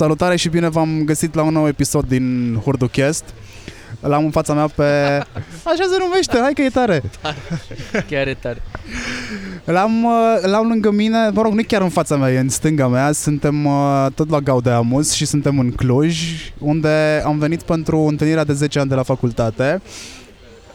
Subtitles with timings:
[0.00, 3.24] Salutare și bine v-am găsit la un nou episod din HurduCast.
[4.00, 4.82] L-am în fața mea pe...
[5.70, 7.02] Așa se numește, hai că e tare.
[8.10, 8.62] Chiar e tare.
[9.64, 10.10] L-am, uh,
[10.42, 13.12] l-am lângă mine, mă rog, nu chiar în fața mea, e în stânga mea.
[13.12, 16.18] Suntem uh, tot la Gaude Amus și suntem în Cluj,
[16.58, 19.82] unde am venit pentru întâlnirea de 10 ani de la facultate.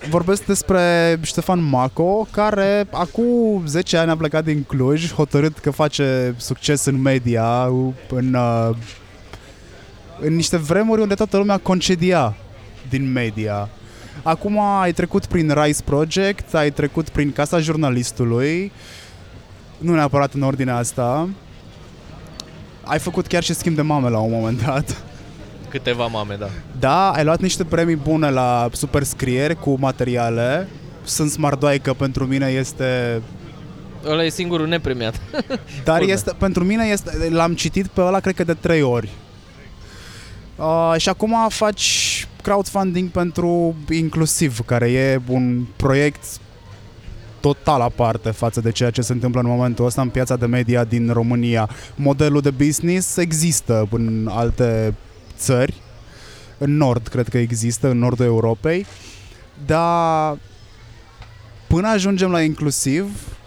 [0.09, 6.35] Vorbesc despre Ștefan Maco, care acum 10 ani a plecat din Cluj, hotărât că face
[6.37, 7.71] succes în media,
[8.09, 8.75] în, uh,
[10.19, 12.35] în niște vremuri unde toată lumea concedia
[12.89, 13.69] din media.
[14.23, 18.71] Acum ai trecut prin Rise Project, ai trecut prin Casa Jurnalistului,
[19.77, 21.29] nu neapărat în ordinea asta.
[22.83, 25.03] Ai făcut chiar și schimb de mame la un moment dat.
[25.69, 26.47] Câteva mame, da.
[26.79, 30.67] Da, ai luat niște premii bune la superscrieri cu materiale.
[31.03, 33.21] Sunt smardoaică pentru mine este
[34.07, 35.19] Ăla e singurul nepremiat.
[35.83, 36.09] Dar Bun.
[36.09, 39.09] este, pentru mine este, l-am citit pe ăla cred că de trei ori.
[40.55, 46.23] Uh, și acum faci crowdfunding pentru Inclusiv, care e un proiect
[47.39, 50.83] total aparte față de ceea ce se întâmplă în momentul ăsta în piața de media
[50.83, 51.69] din România.
[51.95, 54.95] Modelul de business există în alte
[55.37, 55.73] țări,
[56.57, 58.85] în nord cred că există, în nordul Europei,
[59.65, 60.37] dar
[61.67, 63.37] până ajungem la Inclusiv,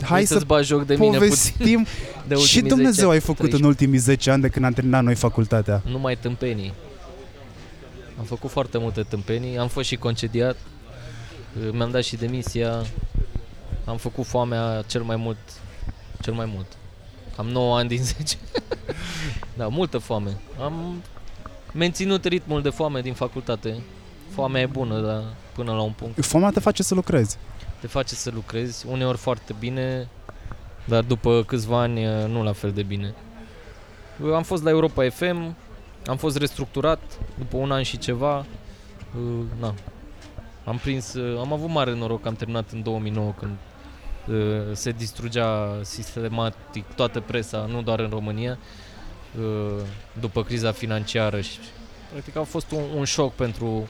[0.00, 1.28] hai Vrei să să-ți bagi joc de mine puțin.
[1.28, 1.86] povestim
[2.28, 3.62] De și ultimii Dumnezeu 10 ai ani, făcut 13.
[3.62, 5.82] în ultimii 10 ani de când am terminat noi facultatea.
[5.90, 6.72] Numai tâmpenii.
[8.18, 10.56] Am făcut foarte multe tâmpenii, am fost și concediat,
[11.72, 12.82] mi-am dat și demisia,
[13.84, 15.38] am făcut foamea cel mai mult,
[16.22, 16.66] cel mai mult.
[17.36, 18.36] Am 9 ani din 10.
[19.56, 20.36] da, multă foame.
[20.60, 21.02] Am
[21.72, 23.74] menținut ritmul de foame din facultate.
[24.34, 26.24] Foamea e bună, dar până la un punct.
[26.24, 27.36] Foamea te face să lucrezi.
[27.84, 30.08] Te face să lucrezi, uneori foarte bine,
[30.84, 33.14] dar după câțiva ani eh, nu la fel de bine.
[34.22, 35.56] Eu am fost la Europa FM,
[36.06, 37.00] am fost restructurat
[37.38, 38.46] după un an și ceva.
[39.16, 39.74] eh, Na.
[40.64, 43.52] Am prins, eh, am avut mare noroc că am terminat în 2009 când
[44.28, 48.58] eh, se distrugea sistematic toată presa, nu doar în România,
[49.38, 49.84] eh,
[50.20, 51.58] după criza financiară și
[52.10, 53.88] practic a fost un, un șoc pentru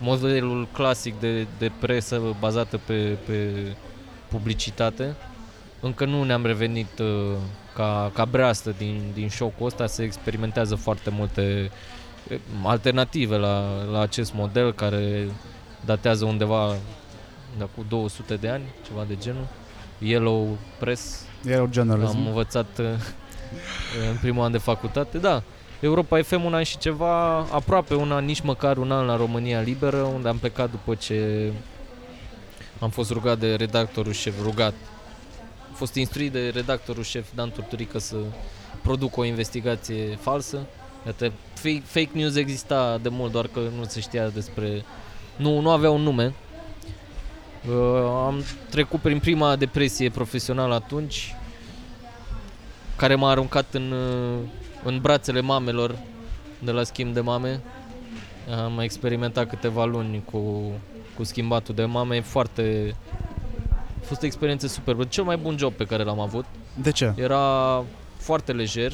[0.00, 3.50] modelul clasic de, de presă bazată pe, pe
[4.28, 5.16] publicitate.
[5.80, 7.36] Încă nu ne-am revenit uh,
[7.74, 11.70] ca, ca breastă din, din șocul ăsta, se experimentează foarte multe
[12.28, 15.28] eh, alternative la, la acest model care
[15.84, 16.74] datează undeva
[17.58, 19.46] de cu 200 de ani, ceva de genul.
[19.98, 22.16] Yellow Press, E o journalism.
[22.16, 22.86] am învățat uh,
[24.10, 25.42] în primul an de facultate, da.
[25.84, 29.60] Europa FM un an și ceva, aproape un an, nici măcar un an la România
[29.60, 31.50] Liberă, unde am plecat după ce
[32.80, 34.74] am fost rugat de redactorul șef, rugat.
[35.68, 38.16] Am fost instruit de redactorul șef Dan Turturică să
[38.82, 40.66] produc o investigație falsă.
[41.06, 44.84] Iată, fake, fake news exista de mult, doar că nu se știa despre...
[45.36, 46.34] Nu, nu avea un nume.
[47.68, 47.74] Uh,
[48.26, 51.34] am trecut prin prima depresie profesională atunci,
[52.96, 54.38] care m-a aruncat în, uh,
[54.84, 55.98] în brațele mamelor
[56.58, 57.60] de la schimb de mame.
[58.64, 60.70] Am experimentat câteva luni cu,
[61.16, 62.94] cu schimbatul de mame, e foarte...
[63.70, 65.04] A fost o experiență superbă.
[65.04, 66.44] Cel mai bun job pe care l-am avut.
[66.82, 67.12] De ce?
[67.16, 67.84] Era
[68.16, 68.92] foarte lejer,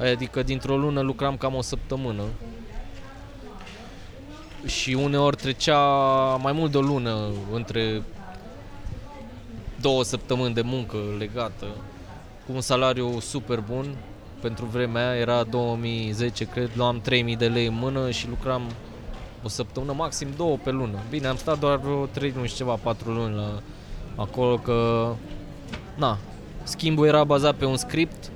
[0.00, 2.22] adică dintr-o lună lucram cam o săptămână.
[4.66, 5.78] Și uneori trecea
[6.42, 8.02] mai mult de o lună între
[9.80, 11.66] două săptămâni de muncă legată,
[12.46, 13.94] cu un salariu super bun.
[14.40, 18.62] Pentru vremea aia era 2010, cred, luam 3000 de lei în mână și lucram
[19.42, 20.98] o săptămână, maxim două pe lună.
[21.10, 23.62] Bine, am stat doar vreo 3 luni și ceva, 4 luni la
[24.16, 25.08] acolo că
[25.94, 26.18] na,
[26.62, 28.30] schimbul era bazat pe un script,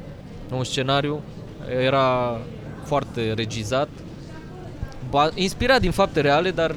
[0.50, 1.20] un scenariu,
[1.84, 2.38] era
[2.84, 3.88] foarte regizat,
[5.10, 6.75] ba- inspirat din fapte reale, dar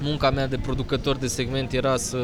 [0.00, 2.18] munca mea de producător de segment era să,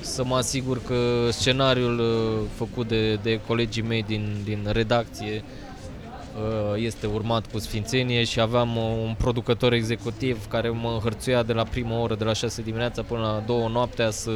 [0.00, 6.82] să mă asigur că scenariul uh, făcut de, de colegii mei din, din redacție uh,
[6.82, 11.62] este urmat cu sfințenie și aveam uh, un producător executiv care mă hărțuia de la
[11.62, 14.30] prima oră, de la 6 dimineața până la 2 noaptea să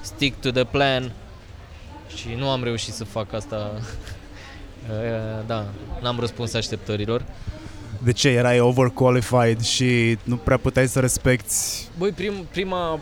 [0.00, 1.12] stick to the plan
[2.16, 3.70] și nu am reușit să fac asta.
[4.90, 5.66] Uh, da,
[6.00, 7.24] n-am răspuns așteptărilor.
[7.98, 8.28] De ce?
[8.28, 11.54] Erai overqualified și nu prea puteai să respecti...
[11.98, 12.98] Băi, prim, prima,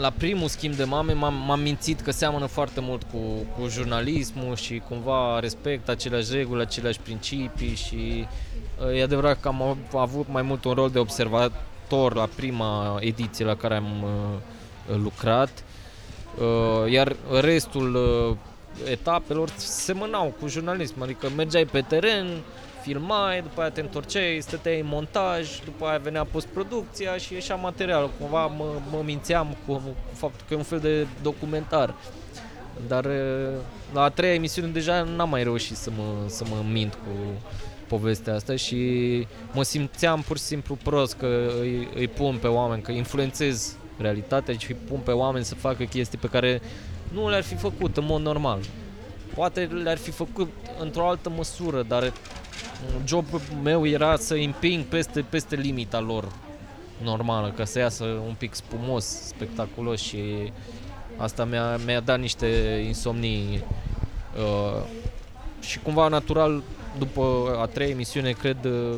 [0.00, 3.18] la primul schimb de mame m-am, m-am mințit că seamănă foarte mult cu,
[3.58, 8.26] cu jurnalismul și cumva respect aceleași reguli, aceleași principii și
[8.86, 12.96] uh, e adevărat că am av- avut mai mult un rol de observator la prima
[13.00, 15.64] ediție la care am uh, lucrat,
[16.38, 18.36] uh, iar restul uh,
[18.90, 22.26] etapelor semănau cu jurnalism, adică mergeai pe teren,
[22.82, 28.10] filmai, după aia te întorceai, stăteai în montaj, după aia venea postproducția și ieșea material.
[28.18, 31.94] Cumva mă, mă mințeam cu, cu faptul că e un fel de documentar.
[32.86, 33.06] Dar
[33.92, 37.42] la a treia emisiune deja n-am mai reușit să mă, să mă mint cu
[37.86, 38.80] povestea asta și
[39.52, 44.54] mă simțeam pur și simplu prost că îi, îi pun pe oameni, că influențez realitatea
[44.54, 46.60] și îi pun pe oameni să facă chestii pe care
[47.12, 48.58] nu le-ar fi făcut în mod normal.
[49.34, 50.50] Poate le-ar fi făcut
[50.80, 52.12] într-o altă măsură, dar
[53.06, 56.32] jobul meu era să împing peste, peste limita lor
[57.02, 60.52] normală, ca să iasă un pic spumos, spectaculos și
[61.16, 62.46] asta mi-a, mi-a dat niște
[62.86, 63.64] insomnii
[64.36, 64.82] uh,
[65.60, 66.62] și cumva natural
[66.98, 68.94] după a treia emisiune, cred, uh,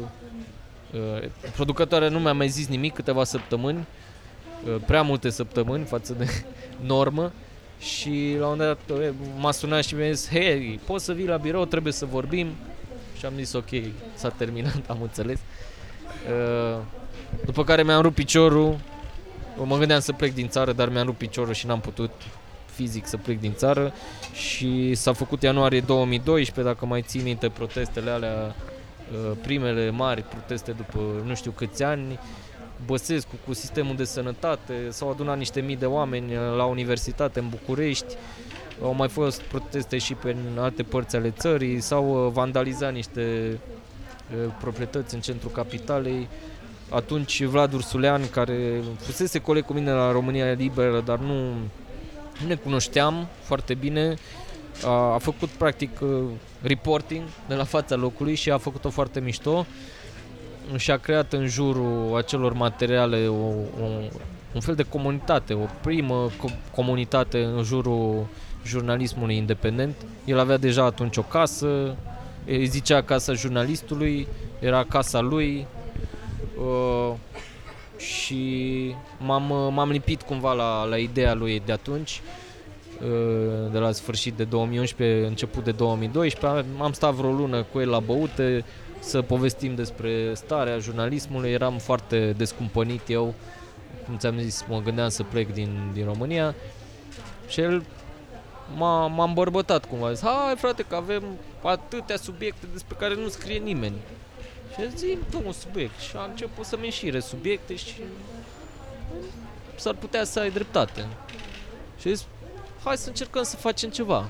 [0.92, 3.86] uh, producătoarea nu mi-a mai zis nimic câteva săptămâni,
[4.66, 6.26] uh, prea multe săptămâni față de
[6.92, 7.32] normă
[7.78, 9.08] și la un moment dat uh,
[9.38, 12.46] m-a sunat și mi-a zis, hei, poți să vii la birou, trebuie să vorbim
[13.25, 13.69] și am zis ok,
[14.15, 15.38] s-a terminat, am înțeles.
[16.29, 16.81] Uh,
[17.44, 18.76] după care mi-am rupt piciorul,
[19.65, 22.11] mă gândeam să plec din țară, dar mi-am rupt piciorul și n-am putut
[22.67, 23.93] fizic să plec din țară.
[24.32, 28.55] Și s-a făcut ianuarie 2012, dacă mai ții minte protestele alea,
[29.12, 32.19] uh, primele mari proteste după nu știu câți ani,
[32.87, 37.49] Băsescu cu sistemul de sănătate, s-au adunat niște mii de oameni uh, la universitate în
[37.49, 38.15] București,
[38.82, 43.59] au mai fost proteste și pe alte părți ale țării, s-au uh, vandalizat niște
[44.61, 46.29] proprietăți în centrul capitalei.
[46.91, 51.55] Atunci Vlad Ursulean, care fusese coleg cu mine la România Liberă, dar nu
[52.41, 54.15] nu ne cunoșteam foarte bine,
[54.85, 56.23] a, a făcut practic uh,
[56.62, 59.67] reporting de la fața locului și a făcut-o foarte mișto
[60.76, 63.47] și a creat în jurul acelor materiale o,
[63.82, 63.87] o,
[64.55, 68.26] un fel de comunitate, o primă co- comunitate în jurul
[68.66, 69.94] jurnalismului independent.
[70.25, 71.96] El avea deja atunci o casă,
[72.46, 74.26] îi zicea casa jurnalistului,
[74.58, 75.66] era casa lui.
[76.58, 77.14] Uh,
[77.96, 82.20] și m-am, m-am lipit cumva la, la ideea lui de atunci
[83.02, 86.64] uh, de la sfârșit de 2011, început de 2012.
[86.78, 88.64] Am stat vreo lună cu el la băute
[88.99, 91.50] să povestim despre starea jurnalismului.
[91.50, 93.34] Eram foarte descumpănit eu,
[94.06, 96.55] cum ți-am zis, mă gândeam să plec din, din România
[97.49, 97.84] și el
[98.76, 100.12] m-a, m-a îmbărbătat cumva.
[100.12, 101.22] Zis, hai frate că avem
[101.62, 103.96] atâtea subiecte despre care nu scrie nimeni.
[104.72, 107.94] Și zi tu un subiect și a început să-mi înșire subiecte și
[109.76, 111.06] s-ar putea să ai dreptate.
[112.00, 112.26] Și zis,
[112.84, 114.28] hai să încercăm să facem ceva.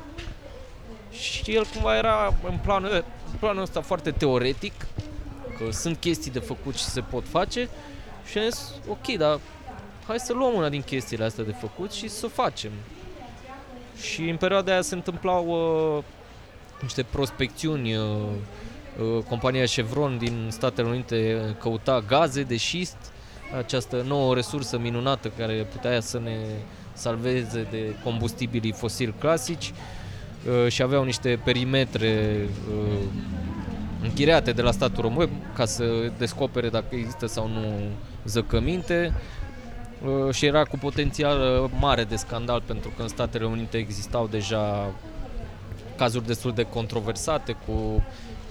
[1.10, 4.86] Și el cumva era în planul, în planul ăsta foarte teoretic,
[5.58, 7.68] că sunt chestii de făcut și se pot face
[8.26, 9.40] și am zis, ok, dar
[10.06, 12.70] hai să luăm una din chestiile astea de făcut și să o facem.
[14.00, 15.46] Și în perioada aia se întâmplau
[15.96, 16.04] uh,
[16.82, 18.04] niște prospecțiuni uh,
[19.00, 22.96] Uh, compania Chevron din Statele Unite căuta gaze de șist,
[23.58, 26.36] această nouă resursă minunată care putea să ne
[26.92, 32.38] salveze de combustibilii fosili clasici uh, și aveau niște perimetre
[32.70, 33.02] uh,
[34.02, 35.84] închiriate de la statul român ca să
[36.18, 37.74] descopere dacă există sau nu
[38.24, 39.14] zăcăminte
[40.32, 44.92] și era cu potențial mare de scandal pentru că în Statele Unite existau deja
[45.96, 48.02] cazuri destul de controversate cu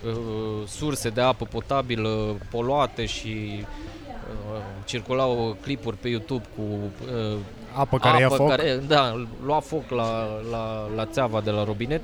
[0.07, 7.37] Uh, surse de apă potabilă poluate și uh, circulau clipuri pe YouTube cu uh,
[7.73, 8.49] apă care apă ia foc.
[8.49, 12.01] Care, da, lua foc la, la, la țeava de la robinet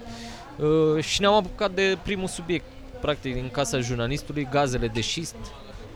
[0.57, 2.65] uh, și ne-am apucat de primul subiect,
[3.01, 5.35] practic din casa jurnalistului, gazele de șist.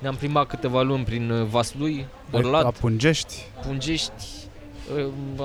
[0.03, 2.63] Ne-am plimbat câteva luni prin uh, Vaslui, Bărlat.
[2.63, 3.35] La Pungești.
[3.65, 4.11] Pungești.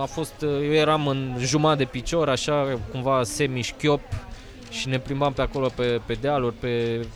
[0.00, 4.00] A fost, eu eram în jumătate de picior, așa, cumva semi-șchiop,
[4.70, 7.06] și ne plimbam pe acolo pe, pe dealuri, pe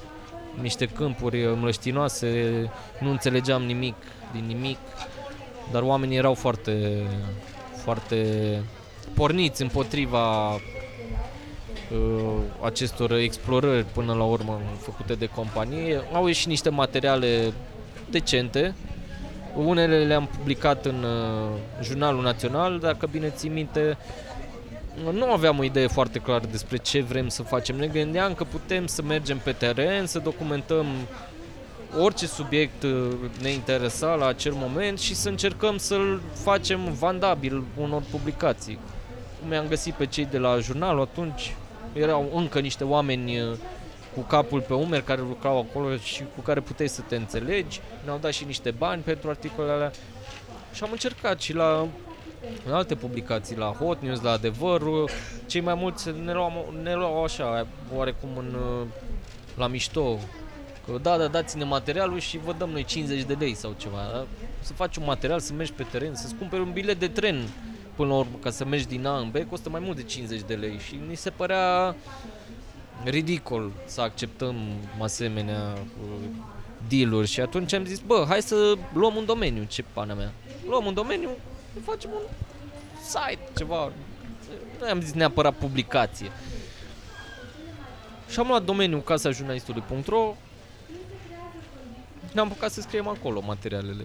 [0.60, 2.70] niște câmpuri mlăștinoase,
[3.00, 3.94] nu înțelegeam nimic
[4.32, 4.78] din nimic,
[5.72, 7.02] dar oamenii erau foarte,
[7.84, 8.26] foarte
[9.14, 10.60] porniți împotriva uh,
[12.64, 16.00] acestor explorări până la urmă făcute de companie.
[16.12, 17.52] Au ieșit niște materiale
[18.10, 18.74] decente,
[19.56, 23.96] unele le-am publicat în uh, Jurnalul Național, dacă bine ții minte,
[25.12, 27.76] nu aveam o idee foarte clară despre ce vrem să facem.
[27.76, 30.86] Ne gândeam că putem să mergem pe teren, să documentăm
[31.98, 33.08] orice subiect uh,
[33.42, 38.78] ne interesa la acel moment și să încercăm să-l facem vandabil unor publicații.
[39.40, 41.54] Cum am găsit pe cei de la jurnal, atunci
[41.92, 43.56] erau încă niște oameni uh,
[44.14, 47.80] cu capul pe umeri care lucrau acolo și cu care puteai să te înțelegi.
[48.04, 49.90] Ne-au dat și niște bani pentru articolele alea.
[50.72, 51.88] Și am încercat și la
[52.66, 55.10] în alte publicații, la Hot News, la Adevărul,
[55.46, 58.86] cei mai mulți ne luau, ne luau așa, oarecum în, uh,
[59.56, 60.18] la mișto,
[60.86, 63.96] că da, da, dați-ne materialul și vă dăm noi 50 de lei sau ceva.
[64.12, 64.26] Da?
[64.60, 67.48] Să faci un material, să mergi pe teren, să-ți cumperi un bilet de tren
[68.02, 70.40] până la urmă, ca să mergi din A în B, costă mai mult de 50
[70.46, 71.96] de lei și ni se părea
[73.04, 74.56] ridicol să acceptăm
[75.00, 76.28] asemenea uh,
[76.88, 80.32] deal-uri și atunci am zis, bă, hai să luăm un domeniu, ce pana mea.
[80.68, 81.28] Luăm un domeniu,
[81.84, 82.22] facem un
[83.02, 83.92] site, ceva.
[84.80, 86.30] Nu am zis neapărat publicație.
[88.28, 90.34] Și am luat domeniul casa jurnalistului.ro
[92.32, 94.04] ne-am apucat să scriem acolo materialele.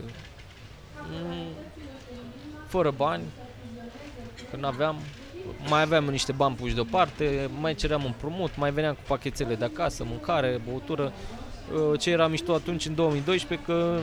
[1.11, 1.47] Mm,
[2.67, 3.23] fără bani,
[4.51, 4.95] că n-aveam,
[5.69, 9.65] mai aveam niște bani puși deoparte, mai ceream un promut, mai veneam cu pachetele de
[9.65, 11.13] acasă, mâncare, băutură.
[11.73, 13.99] Uh, ce era mișto atunci în 2012 că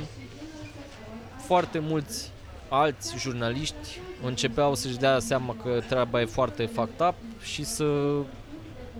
[1.36, 2.30] foarte mulți
[2.68, 7.84] alți jurnaliști începeau să-și dea seama că treaba e foarte fucked up și să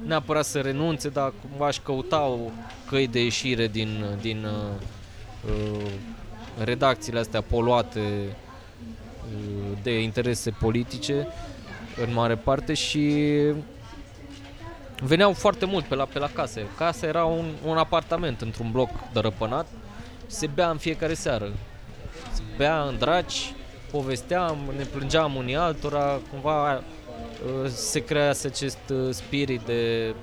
[0.07, 2.53] neapărat să renunțe, dar cumva își căutau
[2.89, 5.91] căi de ieșire din, din uh, uh
[6.65, 8.33] redacțiile astea poluate uh,
[9.83, 11.27] de interese politice
[12.07, 13.23] în mare parte și
[15.03, 16.67] veneau foarte mult pe la, pe la case.
[16.77, 19.67] Casa era un, un apartament într-un bloc dărăpânat,
[20.27, 21.53] se bea în fiecare seară.
[22.33, 23.55] Se bea în draci,
[23.91, 30.15] povesteam, ne plângeam unii altora, cumva uh, se crease acest uh, spirit de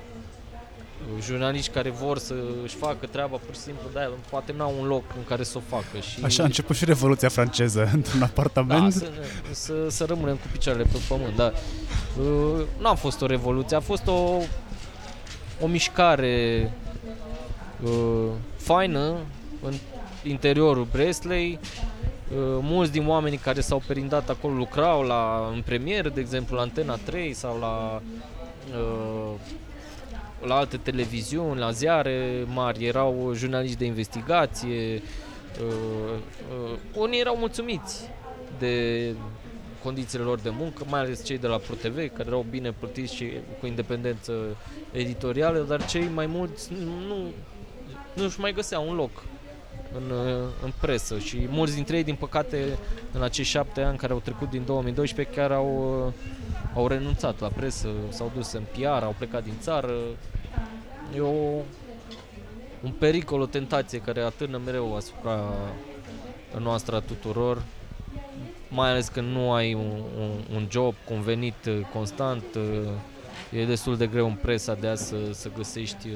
[1.21, 5.03] jurnaliști care vor să își facă treaba pur și simplu, dar poate n-au un loc
[5.17, 5.99] în care să o facă.
[5.99, 6.23] Și...
[6.23, 8.93] Așa a început și Revoluția franceză, într-un apartament.
[8.93, 9.11] Da, să,
[9.51, 11.53] să, să rămânem cu picioarele pe pământ, dar
[12.19, 14.37] uh, nu a fost o revoluție, a fost o,
[15.61, 16.71] o mișcare
[17.83, 18.27] uh,
[18.57, 19.15] faină
[19.61, 19.73] în
[20.23, 21.59] interiorul Bresley.
[22.31, 26.61] Uh, mulți din oamenii care s-au perindat acolo lucrau la, în premieră, de exemplu, la
[26.61, 28.01] Antena 3 sau la
[28.77, 29.39] uh,
[30.45, 35.01] la alte televiziuni, la ziare mari, erau jurnaliști de investigație,
[35.61, 36.13] uh,
[36.63, 38.09] uh, unii erau mulțumiți
[38.59, 39.15] de
[39.83, 43.31] condițiile lor de muncă, mai ales cei de la ProTV, care erau bine plătiți și
[43.59, 44.33] cu independență
[44.91, 46.71] editorială, dar cei mai mulți
[47.07, 47.15] nu,
[48.13, 49.23] nu își mai găseau un loc
[49.95, 50.11] în,
[50.63, 52.77] în presă și mulți dintre ei, din păcate,
[53.11, 56.13] în acești șapte ani care au trecut din 2012, chiar au,
[56.75, 59.93] au renunțat la presă, s-au dus în PR, au plecat din țară.
[61.15, 61.61] E o,
[62.81, 65.53] un pericol, o tentație care atârnă mereu asupra
[66.59, 67.63] noastră a tuturor,
[68.69, 72.43] mai ales când nu ai un, un, un job, un venit constant,
[73.49, 76.07] e destul de greu în presa de a să, să găsești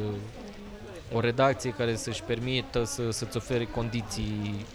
[1.14, 4.66] o redacție care să-și permită să, să-ți ofere condiții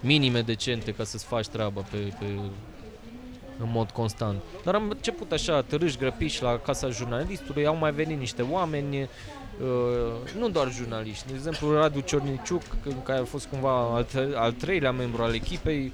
[0.00, 2.24] minime decente ca să-ți faci treaba pe, pe,
[3.58, 4.42] în mod constant.
[4.64, 9.08] Dar am început așa, târâși grăpiși la casa jurnalistului, au mai venit niște oameni,
[9.62, 12.62] uh, nu doar jurnaliști, de exemplu Radu Ciorniciuc,
[13.02, 15.92] care a fost cumva al, tre- al treilea membru al echipei,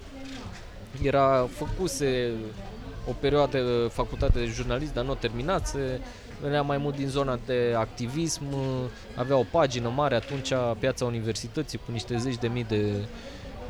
[1.02, 2.30] era făcuse
[3.08, 6.00] o perioadă facultate de jurnalist, dar nu terminase,
[6.40, 8.44] venea mai mult din zona de activism,
[9.14, 12.92] avea o pagină mare atunci, Piața Universității, cu niște zeci de mii de,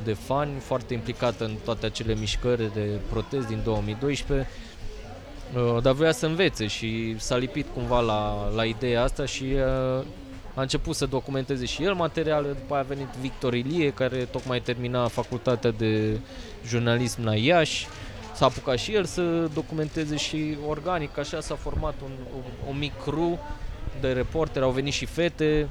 [0.05, 4.70] de fani, foarte implicată în toate acele mișcări de protest din 2012, uh,
[5.83, 10.05] dar voia să învețe și s-a lipit cumva la, la ideea asta și uh,
[10.55, 14.61] a început să documenteze și el materiale, după aia a venit Victor Ilie, care tocmai
[14.61, 16.19] termina facultatea de
[16.67, 17.87] jurnalism la Iași,
[18.35, 22.93] s-a apucat și el să documenteze și organic, așa s-a format un, un, un mic
[23.03, 23.39] crew
[24.01, 25.69] de reporteri, au venit și fete,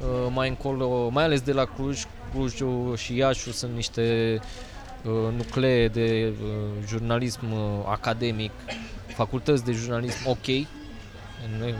[0.00, 4.69] uh, mai încolo, mai ales de la Cluj, Clujul și Iașu sunt niște uh,
[5.36, 6.48] nuclee de uh,
[6.86, 7.44] jurnalism
[7.86, 8.50] academic,
[9.06, 10.46] facultăți de jurnalism ok,
[11.44, 11.74] în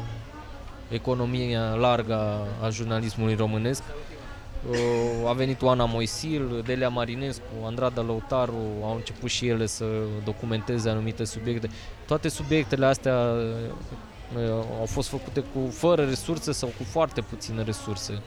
[0.89, 3.83] economia largă a jurnalismului românesc.
[4.71, 9.85] Uh, a venit Oana Moisil, Delia Marinescu, Andrada Lăutaru, au început și ele să
[10.25, 11.71] documenteze anumite subiecte.
[12.07, 13.17] Toate subiectele astea
[14.37, 18.23] uh, au fost făcute cu fără resurse sau cu foarte puține resurse.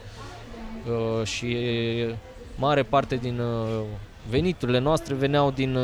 [0.86, 1.56] Uh, și
[2.56, 3.40] mare parte din
[4.28, 5.78] veniturile noastre veneau din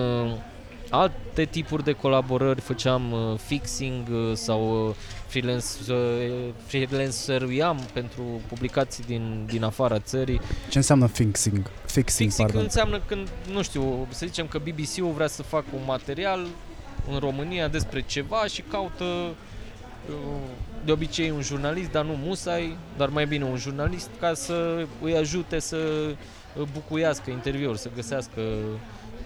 [0.90, 3.14] alte tipuri de colaborări, făceam
[3.47, 4.94] fixing sau
[6.66, 10.40] freelanceruiam pentru publicații din, din afara țării.
[10.68, 11.70] Ce înseamnă fixing?
[11.87, 16.47] Fixing, fixing înseamnă când, nu știu, să zicem că BBC-ul vrea să facă un material
[17.11, 20.14] în România despre ceva și caută uh,
[20.85, 25.16] de obicei un jurnalist, dar nu musai, dar mai bine un jurnalist ca să îi
[25.16, 25.78] ajute să
[26.73, 28.40] bucuiască interviuri, să găsească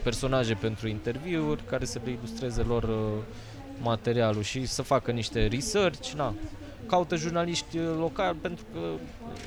[0.02, 3.22] personaje pentru interviuri care să le ilustreze lor uh,
[3.82, 6.34] materialul și să facă niște research, na.
[6.86, 8.80] Caută jurnaliști uh, locali pentru că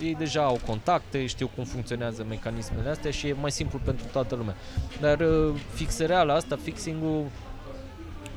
[0.06, 4.36] ei deja au contacte, știu cum funcționează mecanismele astea și e mai simplu pentru toată
[4.36, 4.56] lumea.
[5.00, 7.26] Dar uh, fixereala asta, fixing-ul,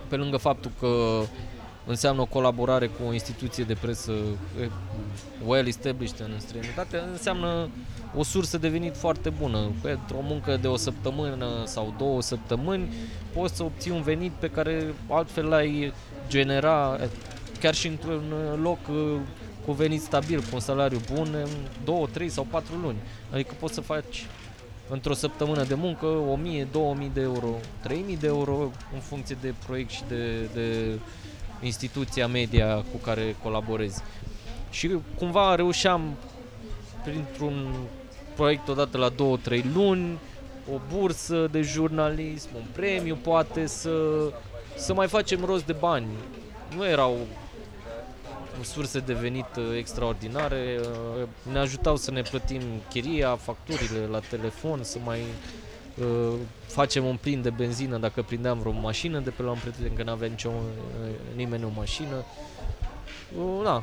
[0.08, 1.22] pe lângă faptul că
[1.86, 4.12] înseamnă o colaborare cu o instituție de presă
[4.60, 4.70] eh,
[5.46, 7.68] well established în străinătate, înseamnă
[8.16, 9.70] o sursă de venit foarte bună.
[9.82, 12.92] Pentru o muncă de o săptămână sau două săptămâni
[13.32, 15.92] poți să obții un venit pe care altfel l-ai
[16.28, 17.08] genera eh,
[17.60, 18.22] chiar și într-un
[18.62, 19.20] loc eh,
[19.66, 21.50] cu venit stabil, cu un salariu bun, în
[21.84, 22.96] două, trei sau patru luni.
[23.32, 24.26] Adică poți să faci
[24.88, 27.48] într-o săptămână de muncă 1000, 2000 de euro,
[27.82, 30.98] 3000 de euro în funcție de proiect și de, de
[31.62, 34.02] instituția media cu care colaborezi.
[34.70, 36.16] Și cumva reușeam
[37.04, 37.74] printr-un
[38.40, 40.18] proiect odată la 2-3 luni,
[40.74, 43.90] o bursă de jurnalism, un premiu poate să,
[44.76, 46.06] să mai facem rost de bani.
[46.76, 47.16] Nu erau
[48.62, 54.82] surse de venit uh, extraordinare, uh, ne ajutau să ne plătim chiria, facturile la telefon,
[54.82, 55.20] să mai
[55.98, 56.34] uh,
[56.66, 60.02] facem un plin de benzină dacă prindeam vreo mașină de pe la un prieten că
[60.02, 62.24] n-avea nicio, uh, nimeni o mașină.
[63.38, 63.82] Uh, na,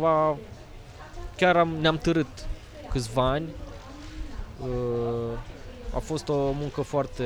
[0.00, 0.36] uh,
[1.36, 2.48] chiar am, ne-am târât
[2.92, 3.48] câțiva ani.
[4.60, 5.38] Uh,
[5.94, 7.24] a fost o muncă foarte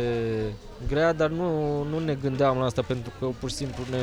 [0.89, 3.99] grea, dar nu, nu ne gândeam la asta pentru că pur și simplu ne,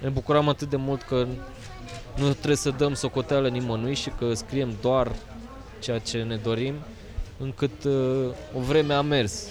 [0.00, 1.26] ne bucuram atât de mult că
[2.16, 5.12] nu trebuie să dăm socoteală nimănui și că scriem doar
[5.80, 6.74] ceea ce ne dorim,
[7.38, 9.46] încât uh, o vreme a mers.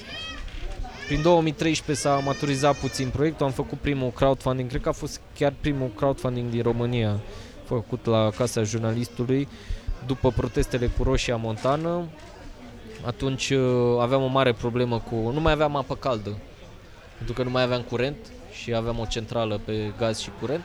[1.07, 5.53] Prin 2013 s-a maturizat puțin proiectul, am făcut primul crowdfunding, cred că a fost chiar
[5.61, 7.19] primul crowdfunding din România
[7.63, 9.47] făcut la Casa Jurnalistului
[10.07, 12.03] după protestele cu Roșia Montană.
[13.05, 15.15] Atunci uh, aveam o mare problemă cu...
[15.15, 16.37] nu mai aveam apă caldă,
[17.17, 18.17] pentru că nu mai aveam curent
[18.51, 20.63] și aveam o centrală pe gaz și curent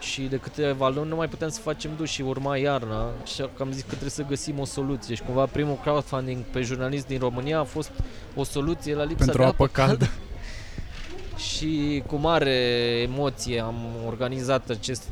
[0.00, 3.62] și de câteva luni nu mai puteam să facem duș și urma iarna și că
[3.62, 7.18] am zis că trebuie să găsim o soluție și cumva primul crowdfunding pe jurnalist din
[7.18, 7.90] România a fost
[8.34, 10.08] o soluție la lipsa Pentru de apă caldă.
[11.50, 12.54] și cu mare
[13.02, 15.02] emoție am organizat acest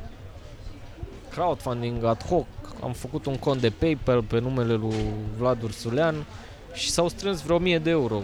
[1.30, 2.46] crowdfunding ad hoc,
[2.82, 4.94] am făcut un cont de PayPal pe numele lui
[5.38, 6.14] Vlad Ursulean
[6.72, 8.22] și s-au strâns vreo 1000 de euro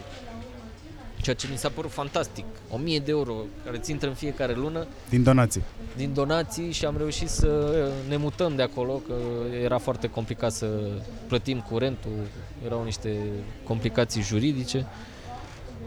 [1.25, 2.45] ceea ce mi s-a părut fantastic.
[2.71, 5.62] 1000 de euro care ți intră în fiecare lună Din donații.
[5.97, 7.73] din donații și am reușit să
[8.09, 9.14] ne mutăm de acolo, că
[9.62, 10.67] era foarte complicat să
[11.27, 12.11] plătim curentul,
[12.64, 13.17] erau niște
[13.67, 14.87] complicații juridice.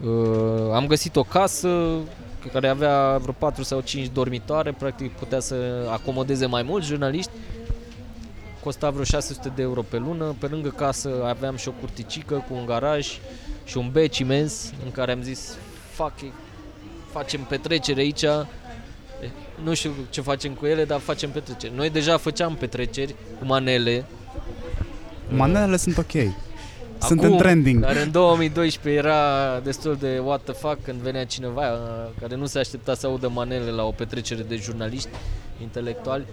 [0.04, 1.98] Uh, am găsit o casă
[2.52, 7.32] care avea vreo 4 sau 5 dormitoare, practic putea să acomodeze mai mulți jurnaliști.
[8.68, 10.36] Costa vreo 600 de euro pe lună.
[10.40, 13.20] Pe lângă casă aveam și o curticică cu un garaj
[13.66, 15.58] și un bec imens în care am zis
[15.92, 16.34] fuck it,
[17.12, 18.26] facem petrecere aici
[19.64, 21.74] nu știu ce facem cu ele, dar facem petreceri.
[21.76, 24.06] Noi deja făceam petreceri cu manele.
[25.30, 26.12] Manelele sunt ok.
[27.02, 27.82] Sunt Acum, în trending.
[27.82, 31.80] Dar în 2012 era destul de what the fuck când venea cineva uh,
[32.20, 35.10] care nu se aștepta să audă manele la o petrecere de jurnaliști
[35.62, 36.26] intelectuali.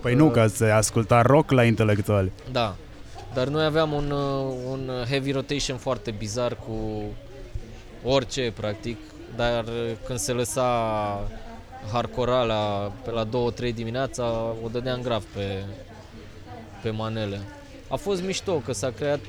[0.00, 2.32] Păi nu, că se asculta rock la intelectuali.
[2.52, 2.74] Da.
[3.34, 7.02] Dar noi aveam un, uh, un heavy rotation foarte bizar cu
[8.04, 8.96] orice, practic.
[9.36, 10.64] Dar uh, când se lăsa
[11.92, 13.26] hardcore la, pe la
[13.70, 14.24] 2-3 dimineața,
[14.64, 15.64] o dădeam grav pe,
[16.82, 17.40] pe manele.
[17.88, 19.20] A fost mișto că s-a creat...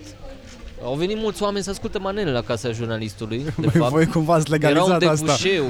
[0.83, 3.91] Au venit mulți oameni să asculte manele la casa jurnalistului, de Voi, fapt.
[3.91, 5.25] voi cumva ați Era un legalizat asta.
[5.25, 5.65] debușeu,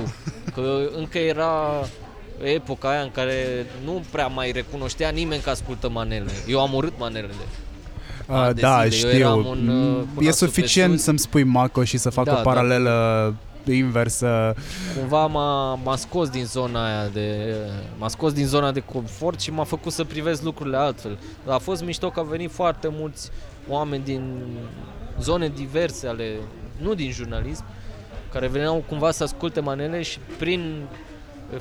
[0.54, 1.86] că încă era
[2.44, 6.32] epoca aia în care nu prea mai recunoștea nimeni că ascultă manele.
[6.48, 7.34] Eu am urât manelele.
[8.28, 9.08] Uh, ani de da, zile.
[9.08, 9.20] Eu știu.
[9.20, 11.04] eram un, uh, Mm, cu e nasul pe suficient sus.
[11.04, 12.42] să-mi spui Maco și să fac Da, o da.
[12.42, 14.56] paralelă inversă.
[14.98, 17.56] Cumva m-a, m-a scos din zona aia de...
[17.98, 21.18] M-a scos din zona de confort și m-a făcut să privesc lucrurile altfel.
[21.46, 23.30] Dar a fost mișto că au venit foarte mulți
[23.68, 24.44] oameni din
[25.20, 26.36] zone diverse ale...
[26.82, 27.64] Nu din jurnalism,
[28.32, 30.82] care veneau cumva să asculte manele și prin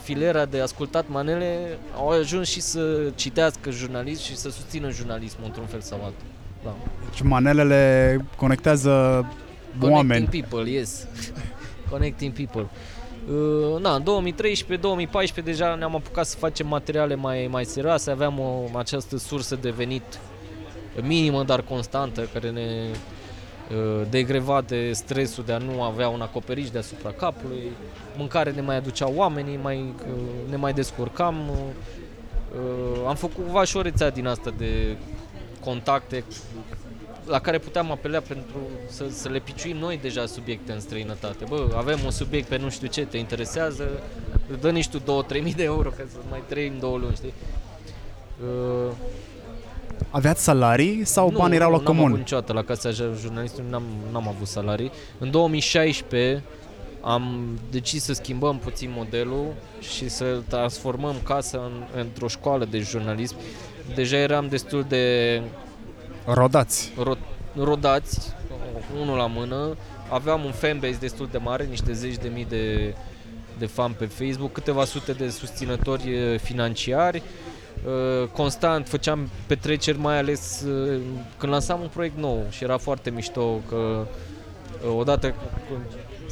[0.02, 5.66] filera de ascultat manele au ajuns și să citească jurnalism și să susțină jurnalismul într-un
[5.66, 6.26] fel sau altul.
[6.64, 6.76] Da.
[7.10, 8.90] Deci manelele conectează
[9.80, 10.08] oameni.
[10.08, 11.06] Connecting people, yes.
[11.90, 12.66] Connecting people.
[13.28, 14.34] Uh, na, în
[15.40, 19.70] 2013-2014 deja ne-am apucat să facem materiale mai, mai serioase, aveam o, această sursă de
[19.70, 20.18] venit
[21.02, 22.88] minimă, dar constantă, care ne
[23.70, 27.70] uh, degreva de stresul de a nu avea un acoperiș deasupra capului,
[28.16, 31.36] mâncare ne mai aduceau oamenii, mai, uh, ne mai descurcam.
[31.48, 34.96] Uh, am făcut cumva și o rețea din asta de
[35.60, 36.24] contacte
[37.26, 38.56] la care puteam apela pentru
[38.88, 41.44] să, să le piciuim noi deja subiecte în străinătate.
[41.48, 43.88] Bă, avem un subiect pe nu știu ce, te interesează,
[44.60, 45.02] dă niște 2-3
[45.42, 47.32] mii de euro ca să mai trăim două luni, știi?
[50.00, 52.06] Uh, Aveați salarii sau nu, banii erau la nu, N-am comun?
[52.06, 53.82] avut niciodată la casa jurnalistului, n-am,
[54.12, 54.90] n-am avut salarii.
[55.18, 56.42] În 2016
[57.00, 59.46] am decis să schimbăm puțin modelul
[59.80, 63.36] și să transformăm casa în, într-o școală de jurnalism.
[63.94, 65.40] Deja eram destul de
[66.26, 66.92] Rodați.
[67.02, 67.18] ro-
[67.56, 68.32] rodați,
[69.00, 69.76] unul la mână.
[70.08, 72.94] Aveam un fanbase destul de mare, niște zeci de mii de,
[73.58, 77.16] de fan pe Facebook, câteva sute de susținători eh, financiari.
[77.16, 77.22] Eh,
[78.32, 81.00] Constant făceam petreceri, mai ales eh,
[81.38, 84.06] când lansam un proiect nou și era foarte mișto că
[84.82, 85.34] eh, odată
[85.68, 85.84] când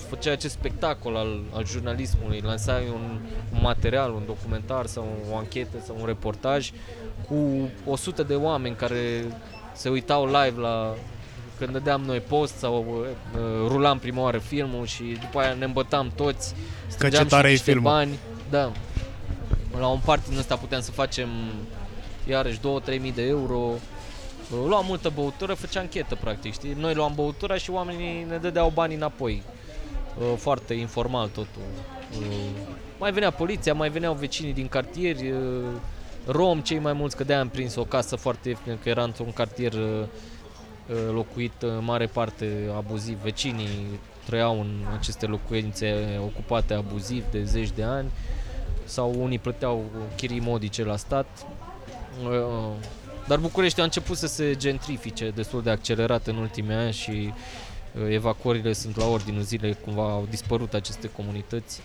[0.08, 3.18] făcea acest spectacol al, al jurnalismului, lansai un,
[3.52, 6.70] un material, un documentar sau o anchetă sau un reportaj
[7.28, 9.24] cu 100 de oameni care
[9.72, 10.94] se uitau live la
[11.58, 16.12] când dădeam noi post sau uh, rulam prima oară filmul și după aia ne îmbătam
[16.14, 16.54] toți,
[16.86, 17.90] strângeam ce tare și e niște filmul.
[17.90, 18.18] bani.
[18.50, 18.72] Da.
[19.78, 21.28] La un party din ăsta puteam să facem
[22.28, 23.56] iarăși 2-3 mii de euro.
[23.56, 26.72] Uh, Luam multă băutură, făceam anchetă practic, știi?
[26.78, 29.42] Noi luam băutura și oamenii ne dădeau banii înapoi.
[30.18, 31.62] Uh, Foarte informal totul.
[32.18, 32.26] Uh,
[32.98, 35.40] Mai venea poliția, mai veneau vecinii din cartieri, uh,
[36.26, 39.32] rom, cei mai mulți, că de am prins o casă foarte ieftină, că era într-un
[39.32, 39.80] cartier uh,
[40.88, 43.18] uh, locuit în mare parte abuziv.
[43.22, 48.10] Vecinii trăiau în aceste locuințe ocupate abuziv de zeci de ani
[48.88, 49.84] sau unii plăteau
[50.16, 51.26] chirii modice la stat.
[52.24, 52.72] Uh,
[53.26, 58.12] Dar București a început să se gentrifice destul de accelerat în ultimii ani și uh,
[58.12, 61.80] evacuările sunt la ordinul zilei, cumva au dispărut aceste comunități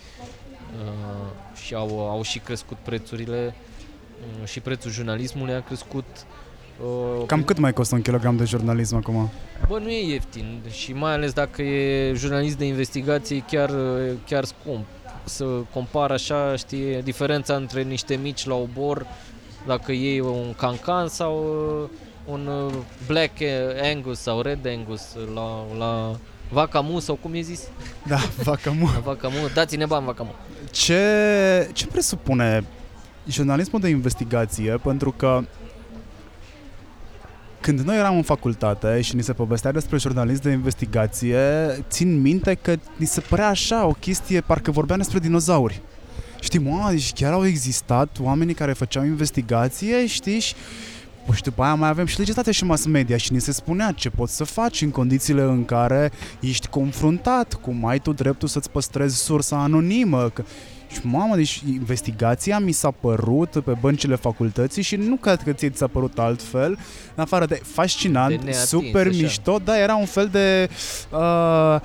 [0.84, 3.54] uh, și au, au și crescut prețurile
[4.40, 6.04] uh, și prețul jurnalismului a crescut.
[7.18, 9.30] Uh, Cam cât mai costă un kilogram de jurnalism acum?
[9.68, 13.70] Bă, nu e ieftin și mai ales dacă e jurnalist de investigație, e chiar,
[14.26, 14.86] chiar scump.
[15.24, 19.06] Să compar așa, știi, diferența între niște mici la obor,
[19.66, 21.44] dacă iei un cancan sau
[21.82, 21.88] uh,
[22.32, 22.72] un uh,
[23.06, 23.32] Black
[23.82, 25.02] Angus sau Red Angus
[25.34, 26.16] la, la
[26.48, 27.68] vaca mu sau cum e zis?
[28.06, 28.84] Da, vaca mu.
[28.94, 30.34] La vaca mu, dați-ne bani vaca mu.
[30.70, 32.64] Ce, ce presupune
[33.26, 34.76] jurnalismul de investigație?
[34.82, 35.40] Pentru că
[37.64, 41.38] când noi eram în facultate și ni se povestea despre jurnalist de investigație,
[41.88, 45.80] țin minte că ni se părea așa o chestie, parcă vorbeam despre dinozauri.
[46.40, 50.54] Știi, mă, deci chiar au existat oamenii care făceau investigație, știi, și
[51.26, 53.92] Păi și după aia mai avem și legislația și mass media și ni se spunea
[53.92, 58.70] ce poți să faci în condițiile în care ești confruntat, cum ai tu dreptul să-ți
[58.70, 60.28] păstrezi sursa anonimă.
[60.28, 60.44] Că...
[60.94, 65.70] Și mamă, deci investigația mi s-a părut pe băncile facultății și nu cred că ți
[65.74, 66.78] s-a părut altfel,
[67.14, 69.16] în afară de fascinant, De neatins, super așa.
[69.20, 70.68] mișto, da, era un fel de...
[71.12, 71.80] Uh,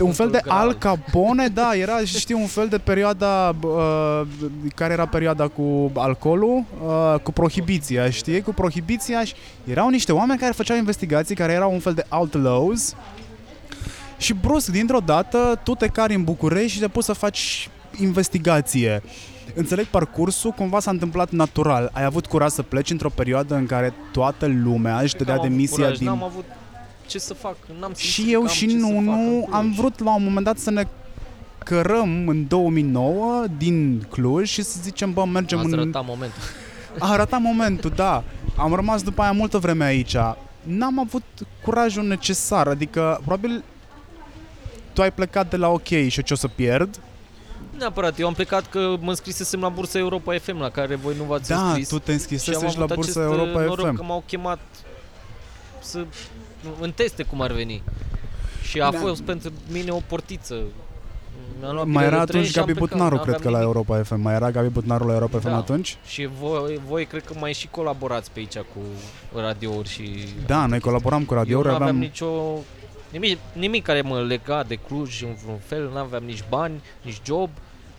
[0.00, 0.66] un fel de Graal.
[0.66, 4.20] Al Capone, da, era, știi, un fel de perioada, uh,
[4.74, 10.38] care era perioada cu alcoolul, uh, cu prohibiția, știi, cu prohibiția și erau niște oameni
[10.38, 12.94] care făceau investigații, care erau un fel de outlaws
[14.18, 17.68] și brusc, dintr-o dată, tu te cari în București și te poți să faci
[18.00, 19.02] investigație.
[19.54, 21.90] Înțeleg parcursul, cumva s-a întâmplat natural.
[21.92, 25.34] Ai avut curaj să pleci într-o perioadă în care toată lumea își Cred că dădea
[25.34, 26.06] am avut demisia curaj, din...
[26.06, 26.44] N-am avut
[27.06, 29.44] ce să fac, n-am simțit Și că eu am și ce să nu, fac nu,
[29.46, 29.76] în am Cluj.
[29.76, 30.86] vrut la un moment dat să ne
[31.58, 35.78] cărăm în 2009 din Cluj și să zicem, bă, mergem Ați în...
[35.78, 36.40] arătat momentul.
[36.98, 38.24] A arătat momentul, da.
[38.56, 40.16] Am rămas după aia multă vreme aici.
[40.62, 41.22] N-am avut
[41.64, 43.64] curajul necesar, adică probabil
[44.92, 47.00] tu ai plecat de la ok și eu ce o să pierd.
[47.78, 51.22] Neapărat, eu am plecat că mă înscrisesem la bursa Europa FM, la care voi nu
[51.24, 51.88] v-ați Da, înscris.
[51.88, 53.94] tu te și am înscrisese avut la bursa acest Europa noroc FM.
[53.96, 54.58] că m-au chemat
[55.80, 56.04] să
[56.80, 57.82] în teste cum ar veni.
[58.62, 58.98] Și a Da.
[58.98, 60.54] fost pentru mine o portiță.
[61.60, 63.40] Mi-am luat Mai bilet era de tren atunci și am Gabi plecat, Butnaru, n-aveam cred
[63.46, 63.74] că la nimic.
[63.74, 64.20] Europa FM.
[64.20, 65.56] Mai era Gabi Butnaru la Europa FM Da.
[65.56, 65.96] atunci?
[66.06, 68.80] Și voi, voi cred că mai și colaborați pe aici cu
[69.40, 70.28] radiouri și...
[70.46, 72.02] Da, noi colaboram cu Eu radiouri, nu aveam aveam...
[72.02, 72.26] nicio...
[73.18, 77.20] Nimic, nimic care mă lega de Cluj în vreun fel, nu aveam nici bani, nici
[77.24, 77.50] job,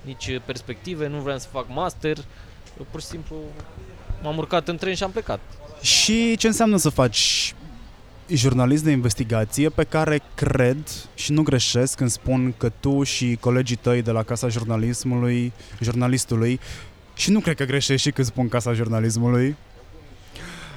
[0.01, 2.17] nici uh, perspective, nu vreau să fac master,
[2.77, 3.35] Eu pur și simplu
[4.23, 5.39] m-am urcat în tren și am plecat.
[5.81, 7.53] Și ce înseamnă să faci
[8.27, 10.77] jurnalist de investigație pe care cred
[11.15, 16.59] și nu greșesc când spun că tu și colegii tăi de la Casa Jurnalismului, jurnalistului,
[17.13, 19.55] și nu cred că greșești și când spun Casa Jurnalismului,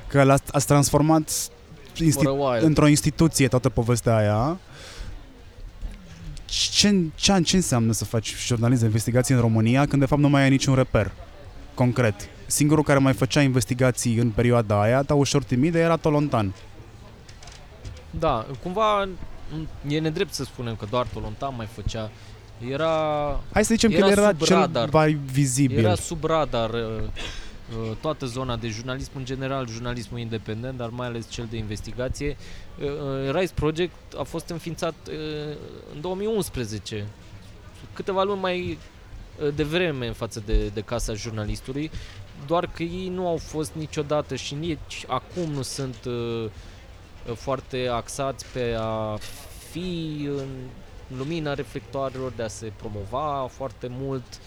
[0.06, 1.50] că l-ați ați transformat
[1.94, 2.66] insti- For a while.
[2.66, 4.58] într-o instituție toată povestea aia.
[6.44, 10.28] Ce, ce, ce înseamnă să faci jurnalist de investigație în România când de fapt nu
[10.28, 11.12] mai ai niciun reper
[11.74, 12.14] concret?
[12.46, 16.54] Singurul care mai făcea investigații în perioada aia, ta ușor timid, era Tolontan.
[18.10, 19.08] Da, cumva
[19.88, 22.10] e nedrept să spunem că doar Tolontan mai făcea.
[22.70, 22.90] Era,
[23.52, 24.88] Hai să zicem Era că el era sub cel radar.
[24.92, 25.78] mai vizibil.
[25.84, 27.08] era sub radar uh, uh,
[28.00, 32.36] toată zona de jurnalism în general, jurnalismul independent, dar mai ales cel de investigație.
[32.80, 35.56] Uh, uh, Rise Project a fost înființat uh,
[35.94, 37.06] în 2011,
[37.92, 38.78] câteva luni mai
[39.42, 41.90] uh, devreme în față de, de Casa Jurnalistului,
[42.46, 47.88] doar că ei nu au fost niciodată și nici acum nu sunt uh, uh, foarte
[47.92, 49.18] axați pe a
[49.70, 50.48] fi în
[51.16, 54.40] lumina reflectoarelor, de a se promova foarte mult,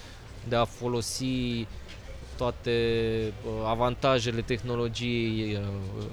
[0.47, 1.67] de a folosi
[2.43, 6.03] toate uh, avantajele tehnologiei uh,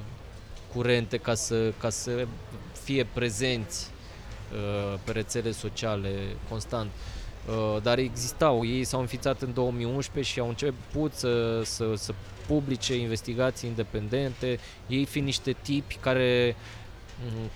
[0.72, 2.26] curente ca să, ca să
[2.82, 3.90] fie prezenți
[4.52, 6.10] uh, pe rețele sociale
[6.48, 6.90] constant.
[7.48, 12.12] Uh, dar existau, ei s-au înființat în 2011 și au început să, să, să
[12.46, 16.89] publice investigații independente, ei fiind niște tipi care mm,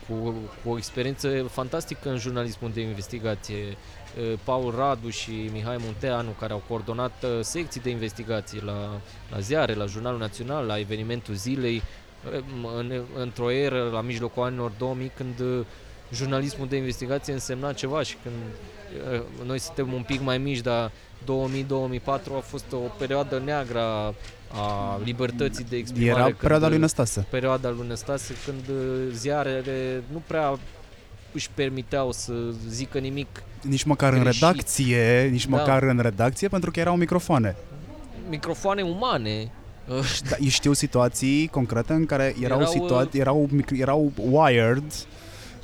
[0.08, 3.76] cu, cu o experiență fantastică în jurnalismul de investigație.
[4.18, 9.00] Uh, Paul Radu și Mihai Munteanu, care au coordonat uh, secții de investigații la,
[9.30, 11.82] la ziare, la Jurnalul Național, la evenimentul zilei,
[12.32, 12.40] uh,
[12.76, 15.66] în, într-o eră la mijlocul anilor 2000, când uh,
[16.14, 18.34] jurnalismul de investigație însemna ceva și când
[19.14, 22.04] uh, noi suntem un pic mai mici, dar 2000-2004
[22.36, 24.14] a fost o perioadă neagră a,
[24.52, 26.10] a libertății de exprimare.
[26.14, 27.26] Era când, perioada lui uh, Năstase.
[27.30, 30.58] perioada lui Năstase când uh, ziarele nu prea
[31.32, 32.32] își permiteau să
[32.68, 33.42] zică nimic.
[33.62, 34.40] Nici măcar în greșit.
[34.42, 35.56] redacție, nici Da.
[35.56, 37.56] măcar în redacție, pentru că erau microfoane.
[38.28, 39.50] Microfoane umane.
[39.88, 44.82] Uh, Da, eu știu situații concrete în care erau, Erau, situa- erau, mic- erau wired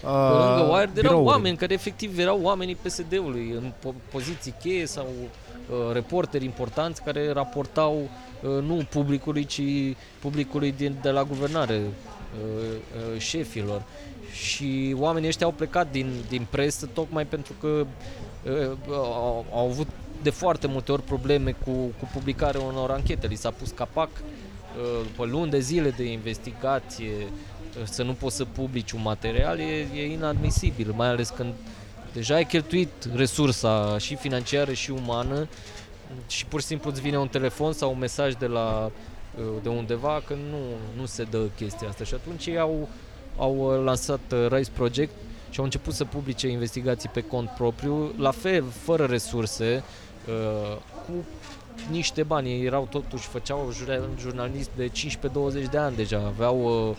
[0.00, 1.26] Pe lângă uh, Wired erau birouri.
[1.26, 7.32] oameni care efectiv erau oamenii PSD-ului în po- poziții cheie sau uh, reporteri importanți care
[7.32, 9.62] raportau uh, nu publicului, ci
[10.18, 12.76] publicului din, de la guvernare, uh,
[13.14, 13.82] uh, șefilor.
[14.32, 19.88] Și oamenii ăștia au plecat din, din presă tocmai pentru că uh, au, au avut
[20.22, 23.26] de foarte multe ori probleme cu, cu publicarea unor anchete.
[23.26, 27.49] Li s-a pus capac uh, după luni de zile de investigație, uh,
[27.84, 31.52] să nu poți să publici un material e, e inadmisibil, mai ales când
[32.12, 35.48] deja ai cheltuit resursa și financiară și umană
[36.26, 38.90] și pur și simplu îți vine un telefon sau un mesaj de la
[39.38, 40.58] uh, de undeva că nu,
[41.00, 42.88] nu se dă chestia asta și atunci ei au,
[43.36, 45.12] au uh, lansat uh, Rise Project
[45.50, 49.82] și au început să publice investigații pe cont propriu, la fel, fără resurse,
[50.28, 51.24] uh, cu
[51.90, 52.50] niște bani.
[52.50, 54.90] Ei erau totuși, făceau jura- jurnalist de
[55.66, 56.96] 15-20 de ani deja, aveau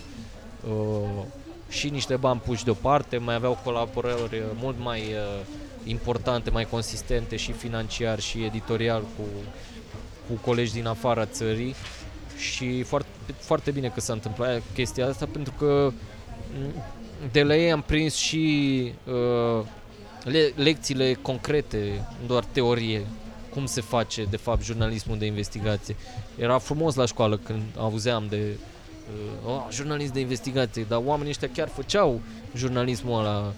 [0.67, 1.23] uh, uh,
[1.69, 5.45] și niște bani puși deoparte, mai aveau colaborări uh, mult mai uh,
[5.83, 9.23] importante, mai consistente și financiar și editorial cu,
[10.27, 11.75] cu colegi din afara țării
[12.37, 13.07] și foarte,
[13.39, 15.91] foarte bine că s-a întâmplat chestia asta pentru că
[16.59, 16.83] m,
[17.31, 19.65] de la ei am prins și uh,
[20.23, 23.05] le, lecțiile concrete, nu doar teorie,
[23.49, 25.95] cum se face de fapt jurnalismul de investigație.
[26.37, 28.59] Era frumos la școală când auzeam de uh,
[29.45, 32.21] oh, jurnalist de investigație, dar oamenii ăștia chiar făceau
[32.55, 33.53] jurnalismul ăla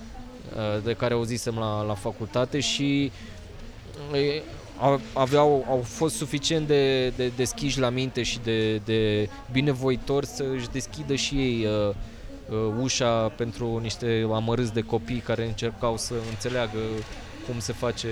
[0.56, 3.12] uh, de care auzisem la, la facultate și
[4.12, 4.42] uh,
[4.80, 10.46] au- aveau, au fost suficient de, de deschiși la minte și de, de binevoitori să
[10.56, 11.96] își deschidă și ei uh,
[12.50, 16.80] uh, ușa pentru niște amărâți de copii care încercau să înțeleagă
[17.48, 18.08] cum se face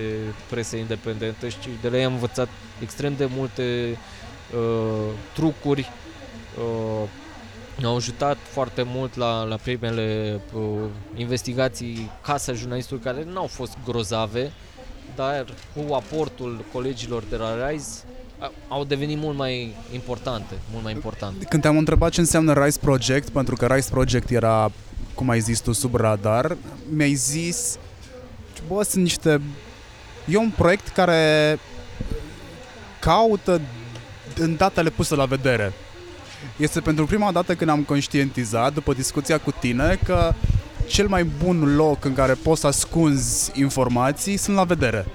[0.50, 2.50] presă independentă și de la ei am învățat
[2.82, 3.98] extrem de multe
[4.56, 5.90] uh, trucuri
[6.58, 7.08] uh,
[7.80, 10.62] ne-au ajutat foarte mult la, la primele uh,
[11.16, 14.52] investigații Casa Jurnalistului care nu au fost grozave,
[15.16, 18.04] dar cu aportul colegilor de la RISE
[18.40, 21.46] a- au devenit mult mai importante, mult mai importante.
[21.46, 24.72] Când te-am întrebat ce înseamnă Rise Project, pentru că Rise Project era,
[25.16, 26.58] cum ai zis tu, sub radar,
[26.90, 27.78] mi-ai zis,
[28.68, 29.42] bă, sunt niște...
[30.28, 31.60] E un proiect care
[33.00, 33.62] caută
[34.38, 35.74] în datele puse la vedere.
[36.58, 40.34] Este pentru prima dată când am conștientizat, după discuția cu tine, că
[40.88, 45.06] cel mai bun loc în care poți să ascunzi informații sunt la vedere.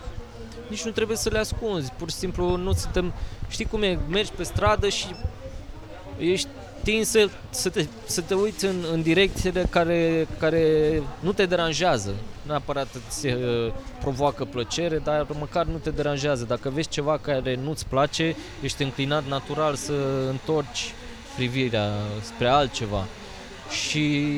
[0.68, 3.12] Nici nu trebuie să le ascunzi, pur și simplu nu suntem...
[3.48, 3.98] Știi cum e?
[4.08, 5.06] Mergi pe stradă și
[6.18, 6.48] ești
[6.82, 10.62] tins să, să, te, să te uiți în, în direcțiile care, care
[11.20, 12.08] nu te deranjează.
[12.42, 16.44] Nu neapărat îți uh, provoacă plăcere, dar măcar nu te deranjează.
[16.44, 19.92] Dacă vezi ceva care nu-ți place, ești înclinat natural să
[20.30, 20.94] întorci
[21.36, 23.06] privirea spre altceva.
[23.70, 24.34] Și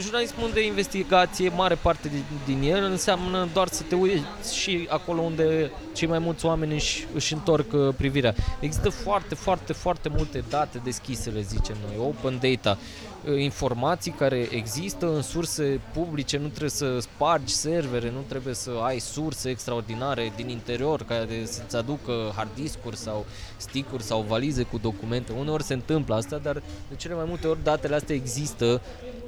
[0.00, 5.20] jurnalismul de investigație, mare parte din, din el înseamnă doar să te uiți și acolo
[5.20, 8.34] unde cei mai mulți oameni își, își întorc uh, privirea.
[8.60, 12.78] Există foarte, foarte, foarte multe date deschise, le zicem noi, open data,
[13.24, 18.70] uh, informații care există în surse publice, nu trebuie să spargi servere, nu trebuie să
[18.82, 24.78] ai surse extraordinare din interior care să-ți aducă hard discuri sau stick-uri sau valize cu
[24.78, 25.32] documente.
[25.32, 28.80] Uneori se întâmplă asta, dar de cele mai multe ori datele astea există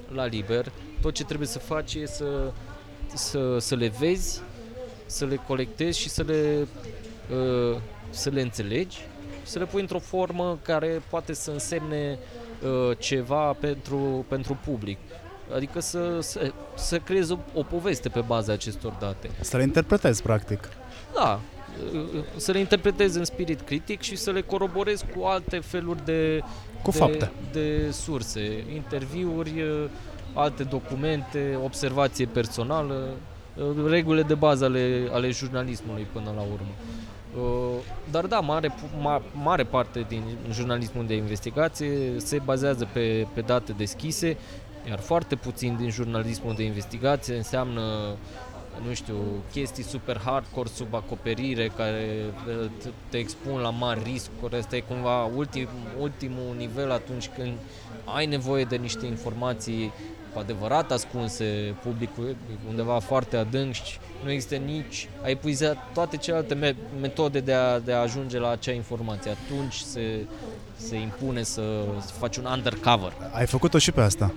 [0.08, 0.72] la liber.
[1.00, 2.52] Tot ce trebuie să faci e să,
[3.14, 4.40] să, să le vezi,
[5.06, 6.66] să le colectezi și să le,
[7.30, 7.78] uh,
[8.10, 8.98] să le înțelegi,
[9.42, 12.18] să le pui într-o formă care poate să însemne
[12.62, 14.98] uh, ceva pentru, pentru public.
[15.54, 19.30] Adică să, să, să creezi o, o poveste pe baza acestor date.
[19.40, 20.68] Să le interpretezi, practic.
[21.14, 21.40] Da,
[22.36, 26.40] să le interpretezi în spirit critic și să le coroborezi cu alte feluri de,
[26.82, 27.30] cu de, fapte.
[27.52, 29.64] de surse, interviuri,
[30.34, 33.08] alte documente, observație personală,
[33.86, 36.72] regulile de bază ale, ale jurnalismului până la urmă.
[38.10, 38.74] Dar da, mare,
[39.32, 44.36] mare parte din jurnalismul de investigație se bazează pe, pe date deschise,
[44.88, 48.16] iar foarte puțin din jurnalismul de investigație înseamnă
[48.86, 49.16] nu știu,
[49.52, 52.24] chestii super hardcore sub acoperire care
[53.08, 54.56] te expun la mari riscuri.
[54.56, 55.68] Asta e cumva ultim,
[56.00, 57.52] ultimul nivel atunci când
[58.04, 59.92] ai nevoie de niște informații
[60.32, 62.36] cu adevărat ascunse publicului,
[62.68, 67.78] undeva foarte adânc și nu există nici, ai epuizat toate celelalte me- metode de a,
[67.78, 69.30] de a ajunge la acea informație.
[69.30, 70.26] Atunci se,
[70.76, 73.12] se impune să, să faci un undercover.
[73.32, 74.32] Ai făcut-o și pe asta?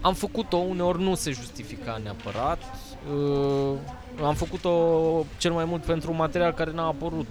[0.00, 2.62] Am făcut-o, uneori nu se justifica neapărat.
[3.12, 3.78] Uh,
[4.24, 4.70] am făcut-o
[5.38, 7.26] cel mai mult pentru un material care n-a apărut.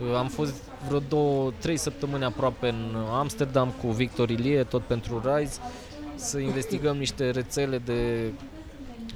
[0.00, 0.54] Uh, am fost
[0.86, 5.60] vreo două, trei săptămâni aproape în Amsterdam cu Victor Ilie, tot pentru Rise,
[6.14, 8.32] să investigăm niște rețele de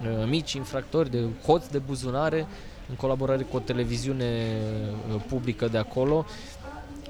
[0.02, 2.46] uh, mici infractori, de hoți de buzunare,
[2.88, 4.56] în colaborare cu o televiziune
[5.28, 6.24] publică de acolo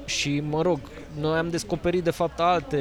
[0.05, 0.79] și mă rog,
[1.19, 2.77] noi am descoperit de fapt alte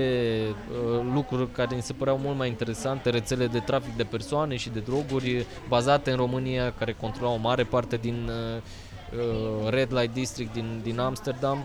[0.49, 4.71] uh, lucruri care ni se păreau mult mai interesante, rețele de trafic de persoane și
[4.71, 8.63] de droguri bazate în România, care controlau o mare parte din uh,
[9.19, 11.65] uh, Red Light District din, din Amsterdam,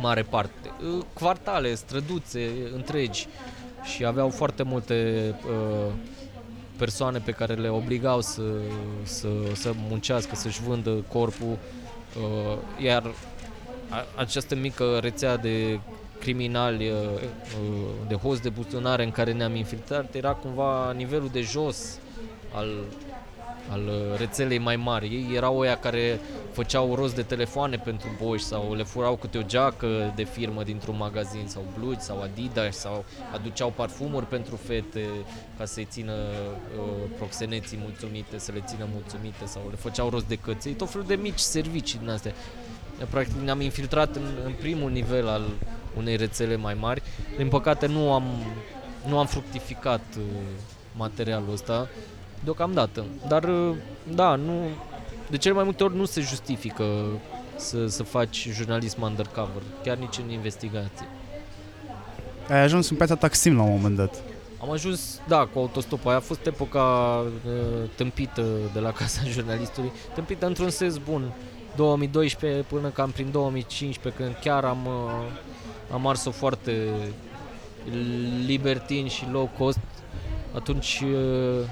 [0.00, 0.70] mare parte.
[0.96, 3.26] Uh, quartale, străduțe întregi.
[3.82, 4.94] Și aveau foarte multe
[5.46, 5.92] uh,
[6.76, 8.42] persoane pe care le obligau să,
[9.02, 11.58] să, să muncească, să-și vândă corpul,
[12.16, 13.02] uh, iar
[14.14, 15.80] această mică rețea de
[16.18, 21.40] criminali, uh, uh, de host de buzunare în care ne-am infiltrat, era cumva nivelul de
[21.40, 21.98] jos
[22.54, 22.68] al,
[23.70, 25.06] al rețelei mai mari.
[25.06, 26.20] Ei erau oia care
[26.52, 30.96] făceau rost de telefoane pentru boși sau le furau câte o geacă de firmă dintr-un
[30.96, 35.06] magazin sau Blugi sau Adidas sau aduceau parfumuri pentru fete
[35.58, 36.84] ca să-i țină uh,
[37.16, 41.14] proxeneții mulțumite, să le țină mulțumite sau le făceau rost de căței, tot felul de
[41.14, 42.32] mici servicii din astea.
[43.10, 45.42] Practic ne-am infiltrat în, în primul nivel al
[45.96, 47.02] unei rețele mai mari.
[47.36, 48.24] Din păcate nu am,
[49.08, 50.24] nu am fructificat uh,
[50.96, 51.88] materialul ăsta
[52.44, 53.04] deocamdată.
[53.28, 53.76] Dar uh,
[54.14, 54.68] da, nu,
[55.30, 56.84] de cel mai multe ori nu se justifică
[57.56, 61.06] să, să faci jurnalism undercover, chiar nici în investigație.
[62.48, 64.22] Ai ajuns în piața Taksim la un moment dat.
[64.62, 66.08] Am ajuns, da, cu autostopul.
[66.08, 66.80] Aia a fost epoca
[67.46, 69.92] uh, tâmpită de la Casa Jurnalistului.
[70.14, 71.32] Tâmpită într-un sens bun.
[71.76, 76.88] 2012 până cam prin 2015 când chiar am, uh, am ars-o foarte
[78.46, 79.78] libertin și low cost,
[80.54, 81.66] atunci uh,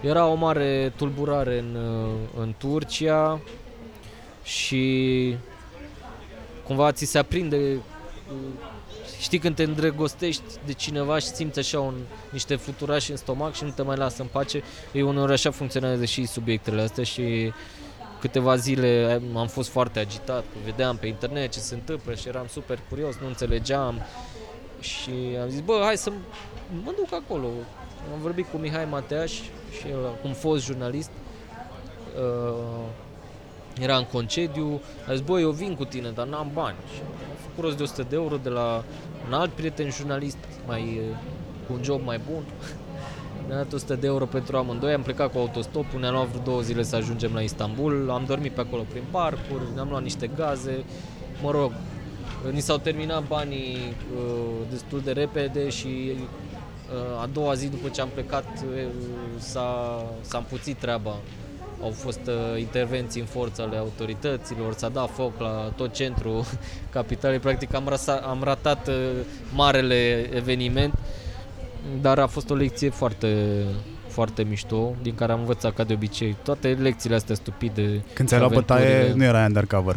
[0.00, 3.40] era o mare tulburare în, uh, în Turcia
[4.42, 5.34] și
[6.66, 7.80] cumva ți se aprinde
[9.20, 11.94] știi când te îndrăgostești de cineva și simți așa un,
[12.30, 16.04] niște fluturași în stomac și nu te mai lasă în pace, e uneori așa funcționează
[16.04, 17.52] și subiectele astea și
[18.20, 22.78] câteva zile am fost foarte agitat, vedeam pe internet ce se întâmplă și eram super
[22.88, 24.00] curios, nu înțelegeam
[24.80, 25.10] și
[25.42, 26.12] am zis, bă, hai să
[26.84, 27.46] mă duc acolo.
[28.12, 29.32] Am vorbit cu Mihai Mateaș
[29.78, 31.10] și el, cum fost jurnalist,
[32.16, 32.84] uh,
[33.80, 36.76] era în concediu, a zis, bă, eu vin cu tine, dar n-am bani.
[36.94, 38.84] Și am făcut rost de 100 de euro de la
[39.26, 41.00] un alt prieten jurnalist, mai,
[41.66, 42.42] cu un job mai bun.
[43.50, 46.60] Mi-a dat 100 de euro pentru amândoi, am plecat cu autostopul, ne-am luat vreo două
[46.60, 50.84] zile să ajungem la Istanbul, am dormit pe acolo prin parcuri, ne-am luat niște gaze,
[51.42, 51.72] mă rog,
[52.52, 53.76] ni s-au terminat banii
[54.16, 58.82] uh, destul de repede și uh, a doua zi după ce am plecat uh,
[59.38, 61.16] s-a, s-a împuțit treaba.
[61.82, 66.44] Au fost uh, intervenții în forță ale autorităților, s-a dat foc la tot centrul
[66.90, 68.94] capitalei, practic am, rasa, am ratat uh,
[69.54, 70.94] marele eveniment
[72.00, 73.62] dar a fost o lecție foarte,
[74.08, 78.04] foarte mișto, din care am învățat ca de obicei toate lecțiile astea stupide.
[78.14, 79.16] Când ți-ai luat bătaie, aventurile.
[79.16, 79.96] nu era undercover.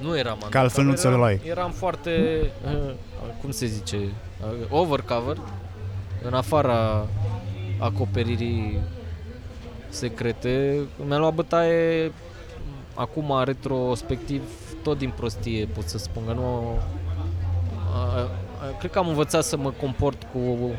[0.00, 1.40] Nu eram Că altfel nu undercover, ți-o luai.
[1.44, 2.92] Eram, eram foarte, uh,
[3.40, 5.36] cum se zice, uh, overcover,
[6.22, 7.06] în afara
[7.78, 8.78] acoperirii
[9.88, 10.78] secrete.
[11.06, 12.12] Mi-a luat bătaie
[12.94, 14.42] acum, retrospectiv,
[14.82, 16.78] tot din prostie, pot să spun că nu...
[17.92, 20.70] A, a, cred că am învățat să mă comport cu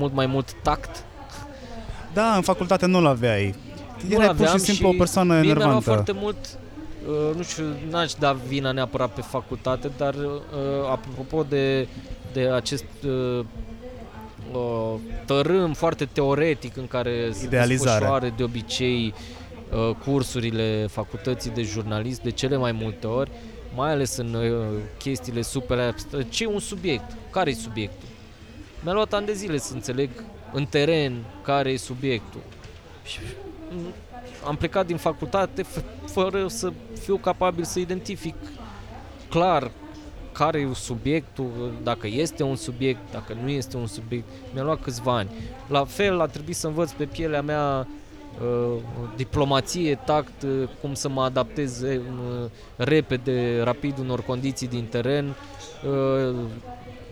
[0.00, 1.04] mult mai mult tact.
[2.12, 3.54] Da, în facultate nu-l aveai.
[4.08, 5.90] Nu Erai pur l-aveam și simplu o persoană mie mi-a luat enervantă.
[5.90, 6.36] foarte mult,
[7.08, 11.88] uh, nu știu, n-aș da vina neapărat pe facultate, dar uh, apropo de,
[12.32, 13.44] de acest uh,
[14.52, 14.94] uh,
[15.24, 17.90] tărâm foarte teoretic în care se Idealizare.
[17.90, 19.14] desfășoară de obicei
[19.72, 23.30] uh, cursurile facultății de jurnalist de cele mai multe ori,
[23.74, 24.50] mai ales în uh,
[24.98, 26.26] chestiile super abstracte.
[26.30, 27.16] Ce e un subiect?
[27.30, 28.08] Care e subiectul?
[28.82, 30.10] Mi-a luat ani de zile să înțeleg
[30.52, 32.40] în teren care e subiectul.
[33.04, 33.18] Și
[33.70, 33.92] mm,
[34.46, 38.34] am plecat din facultate f- fără să fiu capabil să identific
[39.28, 39.70] clar
[40.32, 44.26] care e subiectul, dacă este un subiect, dacă nu este un subiect.
[44.54, 45.30] Mi-a luat câțiva ani.
[45.66, 47.86] La fel a trebuit să învăț pe pielea mea
[48.42, 48.76] uh,
[49.16, 52.00] diplomație, tact, uh, cum să mă adaptez uh,
[52.76, 55.34] repede, rapid unor condiții din teren.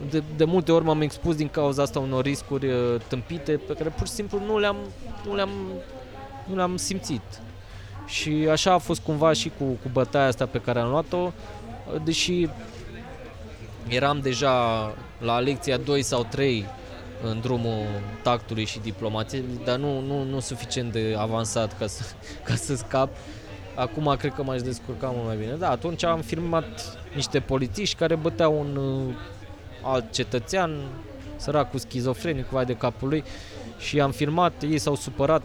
[0.01, 3.73] Uh, de, de multe ori m-am expus din cauza asta unor riscuri uh, tâmpite pe
[3.73, 4.77] care pur și simplu nu le-am,
[5.27, 5.51] nu le-am,
[6.49, 7.41] nu le-am simțit.
[8.07, 12.01] Și așa a fost cumva și cu, cu bătaia asta pe care am luat-o, uh,
[12.05, 12.49] deși
[13.89, 14.55] eram deja
[15.19, 16.65] la lecția 2 sau 3
[17.23, 17.87] în drumul
[18.23, 22.03] tactului și diplomației, dar nu, nu, nu suficient de avansat ca să,
[22.47, 23.09] ca să scap.
[23.75, 25.53] Acum cred că m-aș descurca mult mai bine.
[25.53, 29.15] Da, atunci am filmat niște polițiști care băteau un uh,
[29.83, 30.71] alt cetățean,
[31.37, 33.25] săracul schizofrenic, vai de capul lui,
[33.79, 35.43] și am filmat, ei s-au supărat.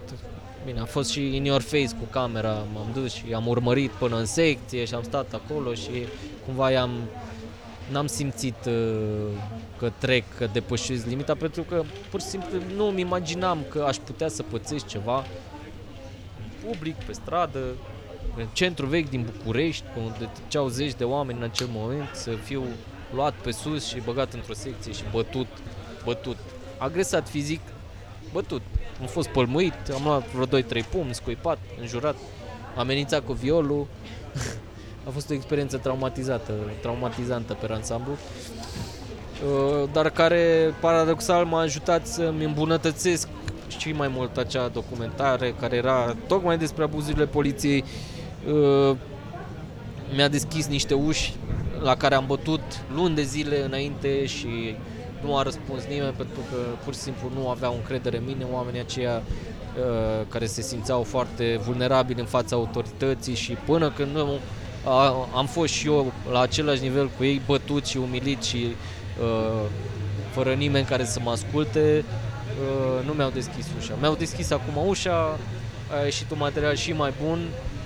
[0.66, 4.18] Bine, a fost și in your face cu camera, m-am dus și am urmărit până
[4.18, 6.08] în secție și am stat acolo și
[6.46, 6.92] cumva i-am
[7.92, 8.74] n-am simțit uh,
[9.78, 13.96] că trec, că depășesc limita, pentru că pur și simplu nu îmi imaginam că aș
[13.96, 15.26] putea să pățesc ceva
[16.66, 17.60] public, pe stradă,
[18.38, 22.64] în centru vechi din București, unde treceau zeci de oameni în acel moment, să fiu
[23.14, 25.48] luat pe sus și băgat într-o secție și bătut,
[26.04, 26.38] bătut,
[26.78, 27.62] agresat fizic,
[28.32, 28.62] bătut.
[29.02, 32.16] Am fost pălmuit, am luat vreo 2-3 pumni, scuipat, înjurat,
[32.76, 33.88] amenințat cu violul.
[35.08, 42.44] A fost o experiență traumatizată, traumatizantă pe ansamblu, uh, dar care paradoxal m-a ajutat să-mi
[42.44, 43.28] îmbunătățesc
[43.78, 47.84] și mai mult acea documentare care era tocmai despre abuzurile poliției.
[48.48, 48.96] Uh,
[50.16, 51.34] Mi-a deschis niște uși
[51.84, 52.62] la care am bătut
[52.96, 54.76] luni de zile înainte și
[55.24, 58.80] nu a răspuns nimeni pentru că pur și simplu nu aveau încredere în mine, oamenii
[58.80, 64.40] aceia uh, care se simțeau foarte vulnerabili în fața autorității și până când nu
[64.86, 68.76] a, am fost și eu la același nivel cu ei, bătut și umilit și
[69.22, 69.62] uh,
[70.32, 72.04] fără nimeni care să mă asculte,
[72.62, 73.94] uh, nu mi-au deschis ușa.
[74.00, 75.40] Mi-au deschis acum ușa,
[76.00, 77.83] a ieșit un material și mai bun, uh,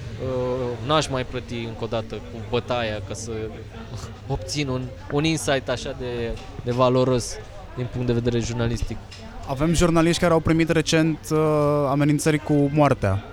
[0.86, 3.32] n-aș mai plăti încă o dată cu bătaia ca să
[4.28, 7.36] obțin un, un insight așa de, de valoros
[7.76, 8.98] din punct de vedere jurnalistic.
[9.48, 11.38] Avem jurnaliști care au primit recent uh,
[11.90, 13.24] amenințări cu moartea.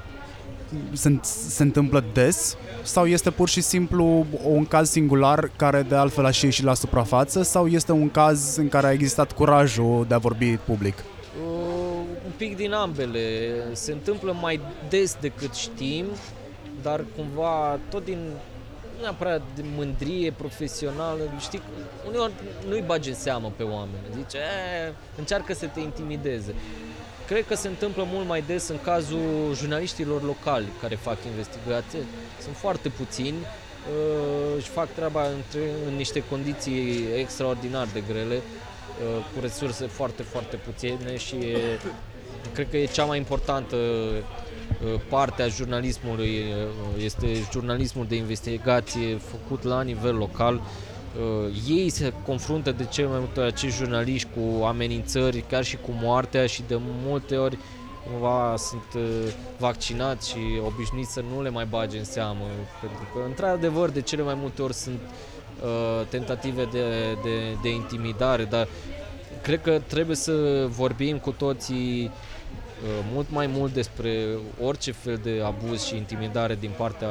[0.92, 6.24] Se, se întâmplă des sau este pur și simplu un caz singular care de altfel
[6.24, 10.14] a și ieșit la suprafață sau este un caz în care a existat curajul de
[10.14, 10.94] a vorbi public?
[10.98, 13.20] Uh, un pic din ambele.
[13.72, 16.04] Se întâmplă mai des decât știm,
[16.84, 18.18] dar cumva tot din
[18.96, 21.62] nu neapărat de mândrie profesională, știi,
[22.08, 22.32] uneori
[22.68, 26.54] nu-i bage în seamă pe oameni, zice, e, încearcă să te intimideze.
[27.26, 31.98] Cred că se întâmplă mult mai des în cazul jurnaliștilor locali care fac investigație.
[32.42, 39.24] Sunt foarte puțini, uh, își fac treaba între, în niște condiții extraordinar de grele, uh,
[39.34, 41.58] cu resurse foarte, foarte puține și e,
[42.52, 43.76] cred că e cea mai importantă
[44.84, 50.54] uh, parte a jurnalismului uh, este jurnalismul de investigație făcut la nivel local.
[50.54, 55.76] Uh, ei se confruntă de cel mai multe ori acești jurnaliști cu amenințări, chiar și
[55.76, 57.58] cu moartea și de multe ori
[58.10, 62.44] cumva sunt uh, vaccinați și obișnuiți să nu le mai bage în seamă,
[62.80, 65.00] pentru că într-adevăr de cele mai multe ori sunt
[65.62, 68.68] uh, tentative de, de, de intimidare, dar
[69.42, 72.33] cred că trebuie să vorbim cu toții uh,
[73.12, 74.26] mult mai mult despre
[74.60, 77.10] orice fel de abuz și intimidare din partea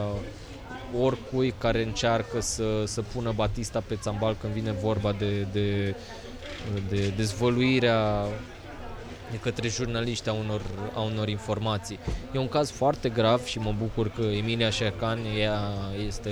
[1.01, 5.95] oricui care încearcă să, să pună Batista pe țambal când vine vorba de, de,
[6.89, 8.25] de dezvăluirea
[9.31, 10.61] de către jurnaliști a unor,
[10.93, 11.99] a unor informații.
[12.33, 15.59] E un caz foarte grav și mă bucur că Emilia Șercan, ea
[16.07, 16.29] este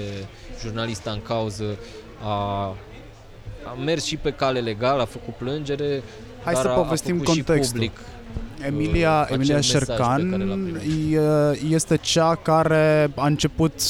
[0.59, 1.77] jurnalista în cauză,
[2.23, 2.63] a,
[3.63, 6.03] a mers și pe cale legală, a făcut plângere,
[6.43, 7.81] Hai dar să a, povestim a făcut contextul.
[7.81, 8.05] și public
[8.65, 11.13] Emilia, acel Emilia mesaj pe Șercan care l-a primit.
[11.13, 13.81] e- este cea care a început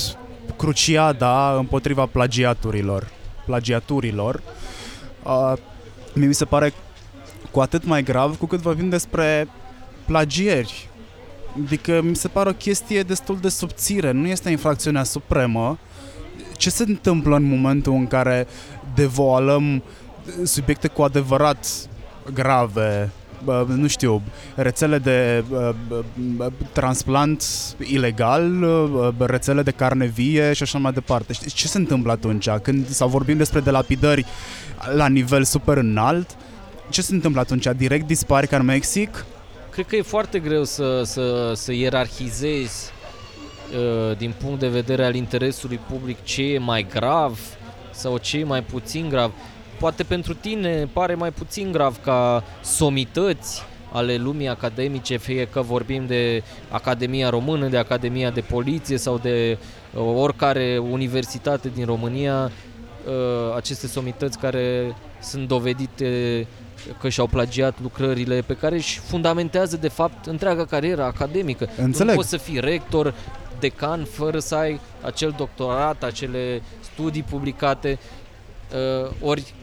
[0.58, 3.10] cruciada împotriva plagiaturilor.
[3.46, 4.42] Plagiaturilor.
[5.24, 5.54] Uh,
[6.14, 6.74] mie mi se pare
[7.52, 9.48] cu atât mai grav cu cât vorbim despre
[10.06, 10.90] plagieri.
[11.66, 15.78] Adică mi se pare o chestie destul de subțire, nu este infracțiunea supremă.
[16.58, 18.48] Ce se întâmplă în momentul în care
[18.96, 19.84] devoalăm
[20.44, 21.68] subiecte cu adevărat
[22.34, 23.08] grave, bă,
[23.68, 24.22] nu știu,
[24.56, 26.04] rețele de bă, bă,
[26.36, 27.44] bă, transplant
[27.84, 28.50] ilegal,
[29.18, 31.34] bă, rețele de carne vie și așa mai departe.
[31.34, 32.50] Știi ce se întâmplă atunci?
[32.50, 34.26] Când sau vorbim despre delapidări
[34.96, 36.36] la nivel super înalt,
[36.90, 37.68] ce se întâmplă atunci?
[37.78, 39.26] Direct dispari ca în Mexic?
[39.70, 42.92] Cred că e foarte greu să, să, să ierarhizezi
[43.74, 47.40] uh, din punct de vedere al interesului public ce e mai grav
[47.92, 49.32] sau ce e mai puțin grav.
[49.82, 53.62] Poate pentru tine pare mai puțin grav ca somități
[53.92, 59.58] ale lumii academice, fie că vorbim de Academia Română, de Academia de Poliție sau de
[59.94, 66.48] uh, oricare universitate din România, uh, aceste somități care sunt dovedite
[67.00, 71.70] că și-au plagiat lucrările pe care își fundamentează de fapt întreaga carieră academică.
[71.78, 72.10] Înțeleg.
[72.10, 73.14] Nu poți să fii rector,
[73.60, 76.62] decan, fără să ai acel doctorat, acele
[76.94, 78.00] studii publicate.
[79.04, 79.54] Uh, ori,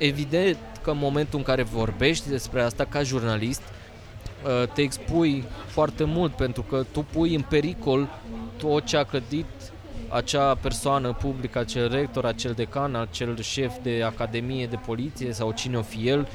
[0.00, 6.04] evident că în momentul în care vorbești despre asta ca jurnalist, uh, te expui foarte
[6.04, 8.08] mult pentru că tu pui în pericol
[8.56, 9.46] tot ce a clădit
[10.08, 15.76] acea persoană publică, acel rector, acel decan, acel șef de academie de poliție sau cine
[15.76, 16.28] o fi el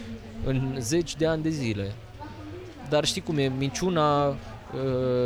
[0.46, 1.92] în zeci de ani de zile.
[2.90, 4.36] Dar știi cum e, minciuna uh,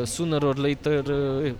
[0.03, 1.53] sooner or later uh,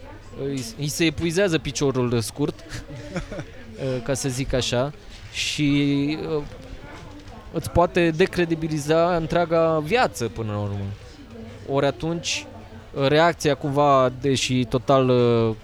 [0.44, 4.94] îi, îi se epuizează piciorul scurt, uh, ca să zic așa,
[5.32, 6.44] și uh,
[7.52, 10.86] îți poate decredibiliza întreaga viață până la urmă.
[11.72, 12.46] Ori atunci
[12.94, 15.56] uh, reacția cumva, deși total uh,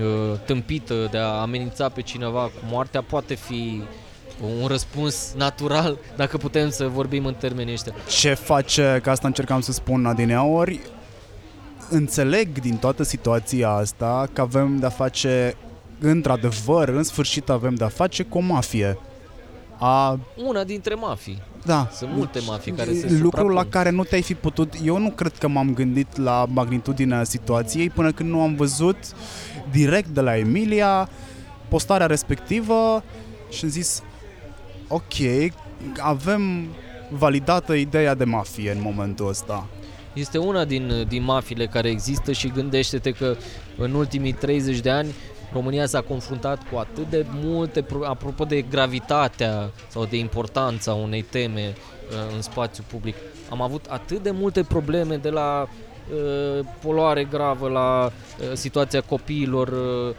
[0.00, 3.82] uh, tâmpită de a amenința pe cineva cu moartea, poate fi
[4.60, 7.92] un răspuns natural, dacă putem să vorbim în termenii ăștia.
[8.08, 10.80] Ce face, că asta încercam să spun adineauri,
[11.90, 15.56] înțeleg din toată situația asta că avem de-a face,
[16.00, 18.98] într-adevăr, în sfârșit avem de-a face cu o mafie.
[19.78, 21.42] A, Una dintre mafii.
[21.64, 21.88] da.
[21.92, 23.70] Sunt multe mafii care se Lucrul la suprapun.
[23.70, 24.74] care nu te-ai fi putut...
[24.84, 28.96] Eu nu cred că m-am gândit la magnitudinea situației până când nu am văzut
[29.70, 31.08] direct de la Emilia
[31.68, 33.02] postarea respectivă
[33.50, 34.02] și am zis
[34.88, 35.14] ok,
[35.98, 36.66] avem
[37.10, 39.66] validată ideea de mafie în momentul ăsta.
[40.12, 43.36] Este una din, din mafiile care există și gândește-te că
[43.78, 45.08] în ultimii 30 de ani
[45.52, 51.22] România s-a confruntat cu atât de multe, pro- apropo de gravitatea sau de importanța unei
[51.22, 51.74] teme
[52.10, 53.14] uh, în spațiu public,
[53.50, 59.68] am avut atât de multe probleme de la uh, poluare gravă la uh, situația copiilor
[59.68, 60.14] uh, uh,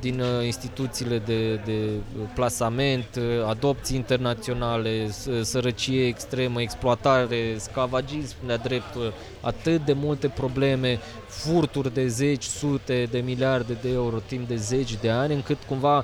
[0.00, 1.88] din uh, instituțiile de, de
[2.34, 10.98] plasament, uh, adopții internaționale, s- sărăcie extremă, exploatare, sclavagism de-a dreptul, atât de multe probleme,
[11.26, 15.96] furturi de zeci, sute de miliarde de euro timp de zeci de ani, încât cumva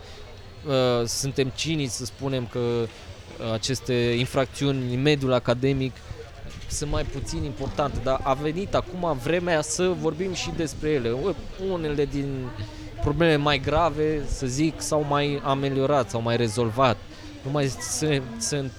[0.67, 5.93] uh, suntem cinici să spunem că uh, aceste infracțiuni în mediul academic
[6.71, 11.11] sunt mai puțin importante, dar a venit acum vremea să vorbim și despre ele.
[11.11, 11.35] Ue,
[11.71, 12.49] Unele din
[13.01, 16.97] probleme mai grave, să zic, s-au mai ameliorat, s-au mai rezolvat.
[17.45, 18.73] Nu mai se- sunt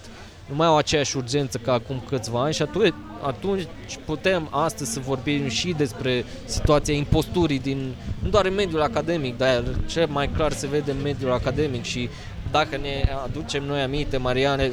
[0.48, 3.68] nu mai au aceeași urgență ca acum câțiva ani și atunci, atunci
[4.06, 7.94] putem astăzi să vorbim și despre situația imposturii din,
[8.24, 12.10] nu doar în mediul academic, dar cel mai clar se vede în mediul academic și
[12.52, 14.72] dacă ne aducem noi aminte, Mariane,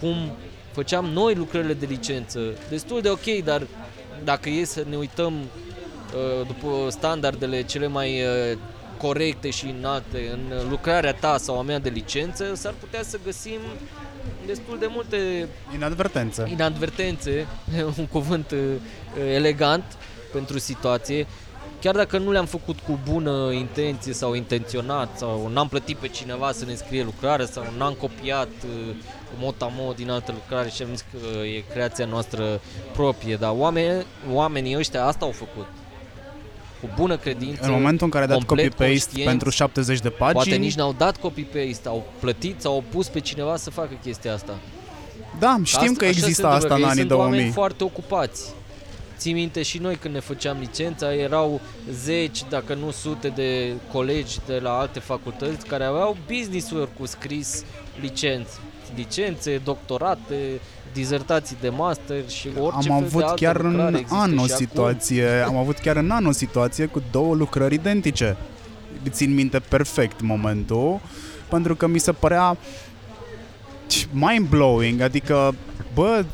[0.00, 0.16] cum
[0.70, 3.66] făceam noi lucrările de licență, destul de ok, dar
[4.24, 5.71] dacă e să ne uităm uh,
[6.46, 8.58] după standardele cele mai uh,
[9.02, 13.58] corecte și înalte în lucrarea ta sau a mea de licență, s-ar putea să găsim
[14.46, 16.46] destul de multe Inadvertență.
[16.50, 17.46] inadvertențe,
[17.98, 18.58] un cuvânt uh,
[19.34, 19.84] elegant
[20.32, 21.26] pentru situație,
[21.80, 26.52] chiar dacă nu le-am făcut cu bună intenție sau intenționat sau n-am plătit pe cineva
[26.52, 28.94] să ne scrie lucrarea sau n-am copiat uh,
[29.38, 32.60] mot-a-mot din altă lucrare și am zis că e creația noastră
[32.92, 35.66] proprie, dar oameni, oamenii ăștia asta au făcut.
[36.82, 40.08] Cu bună credință, În momentul în care ai dat complet copy-paste conștienți, pentru 70 de
[40.08, 43.98] pagini, Poate nici n-au dat copy-paste, au plătit sau au pus pe cineva să facă
[44.02, 44.58] chestia asta.
[45.38, 47.34] Da, știm că așa există se întâmplă, asta că în ei anii sunt 2000.
[47.36, 48.42] oameni foarte ocupați.
[49.16, 51.60] Ții minte și noi când ne făceam licența, erau
[51.90, 57.64] zeci, dacă nu sute de colegi de la alte facultăți care aveau business-uri cu scris
[58.00, 58.50] licențe,
[58.96, 60.60] licențe, doctorate,
[60.92, 64.38] dizertații de master și orice Am fel avut de altă chiar lucrare în există an
[64.38, 64.66] o și acum.
[64.66, 68.36] situație, am avut chiar în an o situație cu două lucrări identice.
[69.10, 71.00] Țin minte perfect momentul,
[71.48, 72.56] pentru că mi se părea
[74.12, 75.54] mind-blowing, adică,
[75.94, 76.24] bă,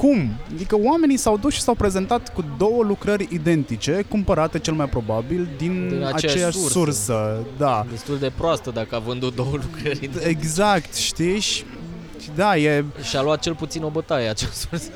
[0.00, 0.30] cum?
[0.54, 5.48] Adică oamenii s-au dus și s-au prezentat cu două lucrări identice, cumpărate cel mai probabil
[5.58, 6.72] din, Din aceeași aceeași sursă.
[6.78, 7.38] sursă.
[7.58, 10.10] Da, Destul de proastă dacă a vândut două lucrări.
[10.22, 11.40] exact, știi?
[11.40, 11.64] Și
[12.34, 14.90] da, e, Și a luat cel puțin o bătaie acea sursă.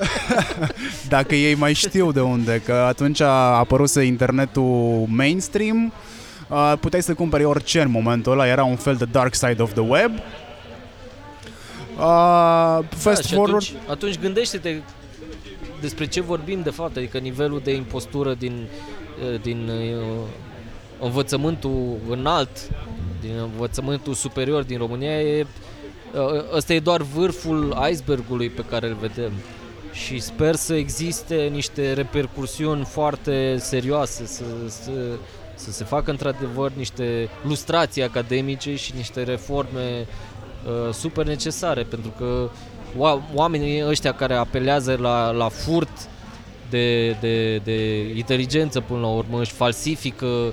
[1.09, 3.29] dacă ei mai știu de unde, că atunci a
[3.59, 5.93] apăruse internetul mainstream,
[6.49, 9.73] uh, puteai să cumperi orice în momentul ăla, era un fel de dark side of
[9.73, 10.11] the web.
[11.97, 14.81] Uh, fast da, și forward, atunci, atunci gândește-te
[15.85, 18.67] despre ce vorbim de fapt, adică nivelul de impostură din,
[19.33, 19.97] eh, din eh,
[21.01, 22.69] învățământul înalt,
[23.21, 25.47] din învățământul superior din România, e, eh,
[26.53, 29.33] ăsta e doar vârful icebergului pe care îl vedem.
[29.93, 34.91] Și sper să existe niște repercursiuni foarte serioase, să, să,
[35.55, 40.07] să se facă într-adevăr niște lustrații academice și niște reforme uh,
[40.93, 42.49] super necesare, pentru că
[42.99, 46.09] oa- oamenii ăștia care apelează la, la furt
[46.71, 50.53] de, de, de inteligență până la urmă își falsifică uh,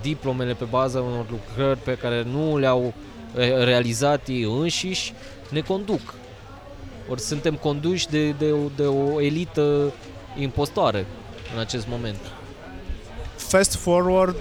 [0.00, 2.92] diplomele pe baza unor lucrări pe care nu le-au
[3.38, 5.12] eh, realizat ei înșiși,
[5.50, 6.14] ne conduc.
[7.10, 9.92] Ori suntem conduși de, de, o- de o elită
[10.38, 11.06] impostoare
[11.54, 12.18] în acest moment.
[13.36, 14.36] fast forward,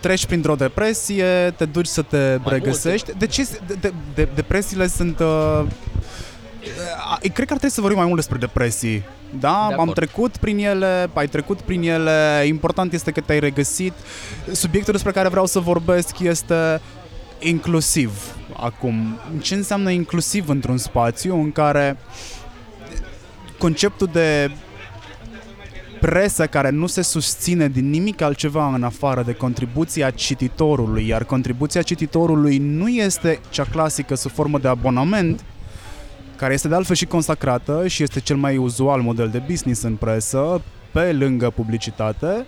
[0.00, 3.12] treci printr-o depresie, te duci să te regăsești.
[3.18, 5.18] De ce de, de, de, depresiile sunt...
[5.18, 9.04] Uh, uh, cred că ar trebui să vorbim mai mult despre depresii.
[9.40, 9.94] Da, De am acord.
[9.94, 13.92] trecut prin ele, ai trecut prin ele, important este că te-ai regăsit.
[14.52, 16.80] Subiectul despre care vreau să vorbesc este
[17.38, 19.18] inclusiv acum.
[19.40, 21.96] Ce înseamnă inclusiv într-un spațiu în care
[23.58, 24.50] conceptul de
[26.00, 31.82] presă care nu se susține din nimic altceva în afară de contribuția cititorului, iar contribuția
[31.82, 35.44] cititorului nu este cea clasică sub formă de abonament,
[36.36, 39.94] care este de altfel și consacrată și este cel mai uzual model de business în
[39.94, 42.46] presă, pe lângă publicitate,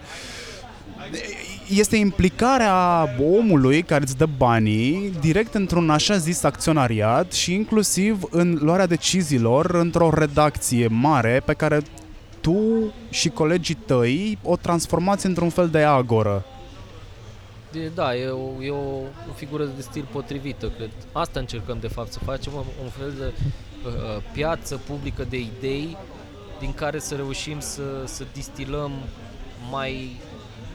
[1.68, 8.59] este implicarea omului care îți dă banii direct într-un așa zis acționariat și inclusiv în
[8.61, 11.80] luarea deciziilor într-o redacție mare pe care
[12.41, 16.45] tu și colegii tăi o transformați într-un fel de agoră.
[17.72, 18.99] De, da, e, o, e o,
[19.30, 20.91] o figură de stil potrivită, cred.
[21.12, 25.38] Asta încercăm de fapt, să facem un, un fel de uh, uh, piață publică de
[25.38, 25.97] idei
[26.61, 28.93] din care să reușim să, să distilăm
[29.70, 30.20] mai,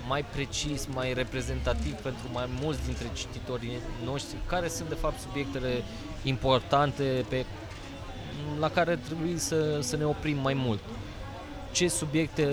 [0.08, 5.84] mai precis, mai reprezentativ pentru mai mulți dintre cititorii noștri, care sunt de fapt subiectele
[6.24, 7.46] importante pe,
[8.60, 10.80] la care trebuie să, să ne oprim mai mult.
[11.76, 12.48] Ce subiecte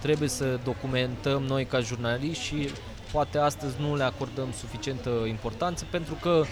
[0.00, 2.68] trebuie să documentăm noi ca jurnaliști și
[3.12, 6.44] poate astăzi nu le acordăm suficientă importanță pentru că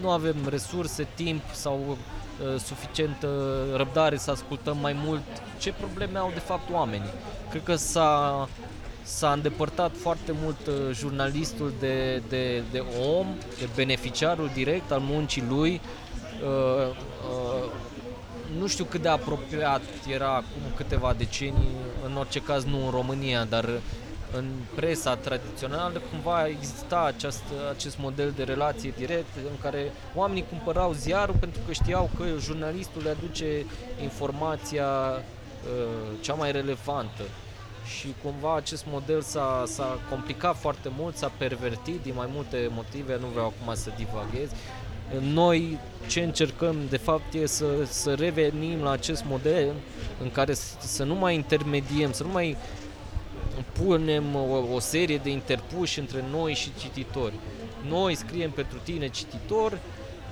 [0.00, 3.28] nu avem resurse, timp sau uh, suficientă
[3.76, 5.22] răbdare să ascultăm mai mult
[5.58, 7.10] ce probleme au de fapt oamenii.
[7.50, 8.48] Cred că s-a,
[9.02, 12.82] s-a îndepărtat foarte mult uh, jurnalistul de, de, de
[13.18, 13.26] om,
[13.58, 15.80] de beneficiarul direct al muncii lui.
[16.42, 17.70] Uh, uh,
[18.58, 23.44] nu știu cât de apropiat era acum câteva decenii, în orice caz nu în România,
[23.44, 23.68] dar
[24.36, 24.44] în
[24.74, 31.34] presa tradițională cumva exista acest, acest model de relație direct în care oamenii cumpărau ziarul
[31.40, 33.64] pentru că știau că jurnalistul le aduce
[34.02, 37.22] informația uh, cea mai relevantă
[37.98, 43.18] și cumva acest model s-a, s-a complicat foarte mult, s-a pervertit din mai multe motive,
[43.18, 44.50] nu vreau acum să divaghez.
[45.20, 49.72] Noi ce încercăm de fapt e să, să revenim la acest model
[50.22, 52.56] în care să, să nu mai intermediem, să nu mai
[53.72, 57.34] punem o, o serie de interpuși între noi și cititori.
[57.88, 59.78] Noi scriem pentru tine cititor,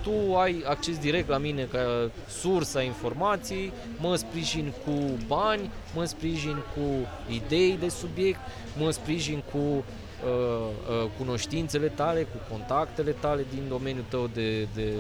[0.03, 4.93] tu ai acces direct la mine ca sursa informației, mă sprijin cu
[5.27, 8.41] bani, mă sprijin cu idei de subiect,
[8.79, 10.00] mă sprijin cu uh, uh,
[11.19, 14.93] cunoștințele tale, cu contactele tale din domeniul tău de, de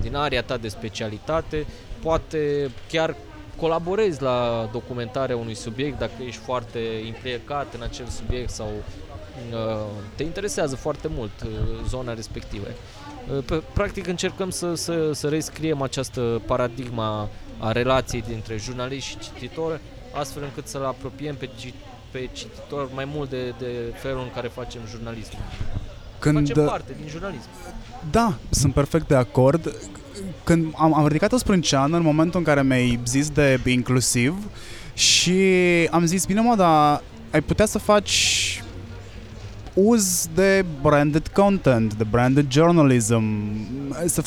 [0.00, 1.66] din area ta de specialitate,
[2.02, 3.16] poate chiar
[3.56, 8.66] colaborezi la documentarea unui subiect dacă ești foarte implicat în acel subiect sau
[9.52, 11.50] uh, te interesează foarte mult uh,
[11.88, 12.66] zona respectivă.
[13.50, 19.80] Uh, practic încercăm să, să, să rescriem această paradigma a relației dintre jurnalist și cititor,
[20.12, 21.48] astfel încât să-l apropiem pe,
[22.16, 25.36] pe cititor mai mult de, de felul în care facem jurnalism.
[26.18, 26.48] Când...
[26.48, 27.48] Facem parte din jurnalism.
[28.10, 29.74] Da, sunt perfect de acord.
[30.44, 34.34] Când am, am ridicat o sprânceană în momentul în care mi-ai zis de inclusiv
[34.94, 35.40] și
[35.90, 38.62] am zis, bine mă, dar ai putea să faci
[39.74, 43.24] uz de branded content, de branded journalism,
[44.04, 44.22] să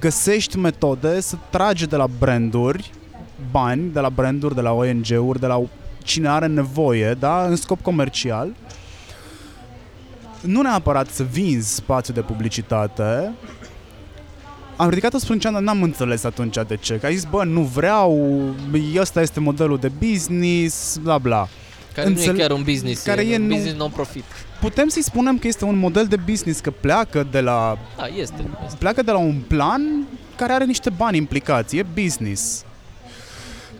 [0.00, 2.90] găsești metode să tragi de la branduri
[3.50, 5.62] bani, de la branduri, de la ONG-uri, de la
[6.02, 8.54] cine are nevoie, da, în scop comercial.
[10.40, 13.32] Nu neapărat să vinzi spațiu de publicitate,
[14.76, 16.98] am ridicat o sprânceană, n-am înțeles atunci de ce.
[16.98, 18.40] Că ai zis, bă, nu vreau,
[18.96, 21.48] ăsta este modelul de business, bla bla.
[21.94, 23.54] Care Înțele- nu e chiar un business, care e, un nu...
[23.54, 24.24] business non-profit.
[24.60, 27.78] Putem să-i spunem că este un model de business, că pleacă de la...
[27.96, 28.76] Da, este, este.
[28.78, 32.64] Pleacă de la un plan care are niște bani implicați, e business.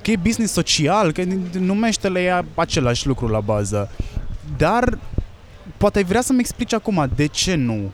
[0.03, 1.22] Că e business social, că
[1.59, 3.90] numește-le ea același lucru la bază.
[4.57, 4.98] Dar
[5.76, 7.90] poate ai vrea să-mi explici acum de ce nu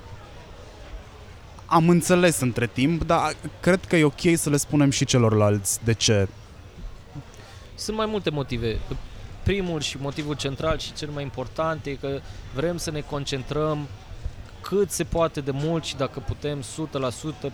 [1.68, 5.92] am înțeles între timp, dar cred că e ok să le spunem și celorlalți de
[5.94, 6.28] ce.
[7.74, 8.78] Sunt mai multe motive.
[9.42, 12.20] Primul și motivul central și cel mai important e că
[12.54, 13.86] vrem să ne concentrăm
[14.60, 16.64] cât se poate de mult și dacă putem 100%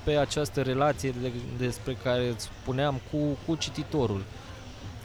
[0.04, 4.22] pe această relație de, despre care îți spuneam cu, cu cititorul.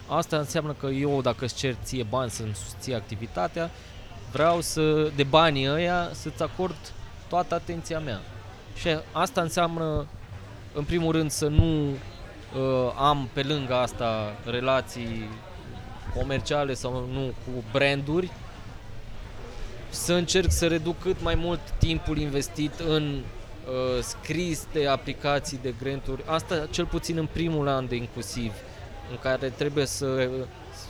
[0.10, 3.70] Asta înseamnă că eu, dacă îți cer ție bani să-mi susții activitatea,
[4.32, 6.94] vreau să, de banii ăia, să-ți acord
[7.28, 8.20] toată atenția mea.
[8.76, 10.06] Și asta înseamnă,
[10.74, 15.30] în primul rând, să nu uh, am pe lângă asta relații
[16.16, 18.32] comerciale sau nu cu branduri,
[19.90, 25.74] să încerc să reduc cât mai mult timpul investit în uh, scris de aplicații de
[25.82, 26.24] granturi.
[26.26, 28.52] Asta cel puțin în primul an de inclusiv,
[29.10, 30.30] în care trebuie să,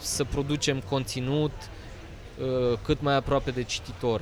[0.01, 4.21] să producem conținut uh, cât mai aproape de cititor.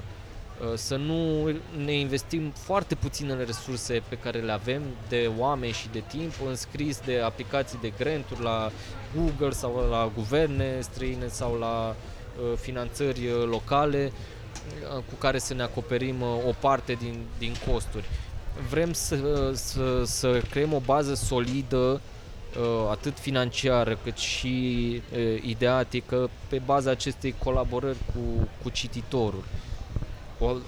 [0.62, 1.50] Uh, să nu
[1.84, 6.56] ne investim foarte puținele resurse pe care le avem de oameni și de timp în
[6.56, 8.72] scris de aplicații de granturi la
[9.16, 14.12] Google sau la guverne străine sau la uh, finanțări uh, locale
[15.10, 18.06] cu care să ne acoperim o parte din, din costuri.
[18.70, 22.02] Vrem să, să, să creăm o bază solidă
[22.91, 25.01] atât financiară cât și
[25.41, 29.43] ideatică pe baza acestei colaborări cu, cu cititorul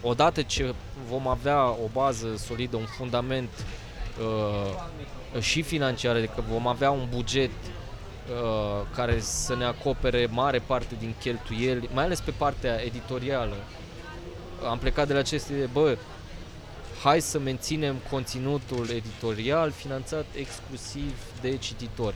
[0.01, 0.73] odată ce
[1.09, 3.49] vom avea o bază solidă, un fundament
[4.21, 10.95] uh, și financiar, adică vom avea un buget uh, care să ne acopere mare parte
[10.99, 13.55] din cheltuieli, mai ales pe partea editorială.
[14.69, 15.97] Am plecat de la aceste, bă,
[17.03, 22.15] hai să menținem conținutul editorial finanțat exclusiv de cititori.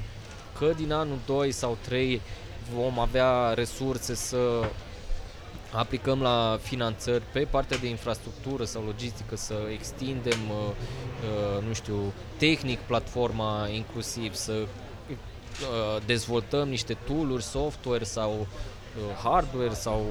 [0.57, 2.21] Că din anul 2 sau 3
[2.73, 4.69] vom avea resurse să
[5.71, 10.55] aplicăm la finanțări pe partea de infrastructură sau logistică să extindem, uh,
[11.57, 18.47] uh, nu știu, tehnic platforma inclusiv, să uh, dezvoltăm niște tooluri, software sau
[19.23, 20.05] hardware sau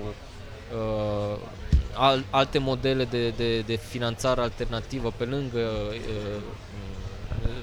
[2.30, 5.68] alte modele de, de, de finanțare alternativă pe lângă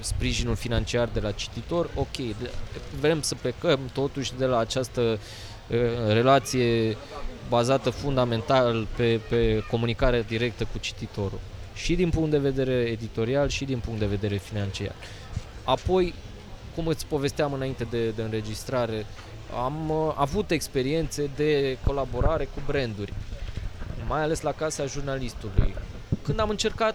[0.00, 2.36] sprijinul financiar de la cititor, ok,
[3.00, 5.18] vrem să plecăm totuși de la această
[6.06, 6.96] relație
[7.48, 11.40] bazată fundamental pe, pe comunicare directă cu cititorul.
[11.74, 14.94] Și din punct de vedere editorial și din punct de vedere financiar.
[15.64, 16.14] Apoi,
[16.74, 19.06] cum îți povesteam înainte de, de înregistrare,
[19.64, 23.12] am uh, avut experiențe de colaborare cu branduri,
[24.08, 25.74] mai ales la Casa Jurnalistului.
[26.22, 26.94] Când am încercat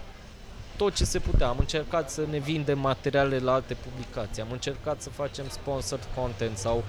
[0.78, 5.02] tot ce se putea, am încercat să ne vindem materiale la alte publicații, am încercat
[5.02, 6.84] să facem sponsored content sau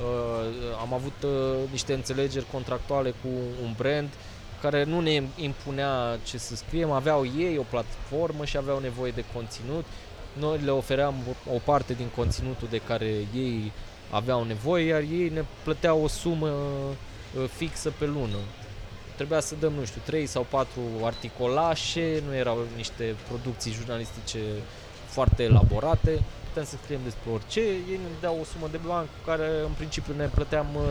[0.00, 3.28] Uh, am avut uh, niște înțelegeri contractuale cu
[3.62, 4.08] un brand
[4.60, 9.24] care nu ne impunea ce să scriem, aveau ei o platformă și aveau nevoie de
[9.34, 9.84] conținut.
[10.38, 11.14] Noi le ofeream
[11.54, 13.72] o parte din conținutul de care ei
[14.12, 18.38] aveau nevoie, iar ei ne plăteau o sumă uh, fixă pe lună.
[19.16, 24.38] Trebuia să dăm, nu știu, 3 sau 4 articolașe, nu erau niște producții jurnalistice
[25.06, 29.30] foarte elaborate putem să scriem despre orice, ei ne dau o sumă de bani cu
[29.30, 30.82] care în principiu ne plăteam uh,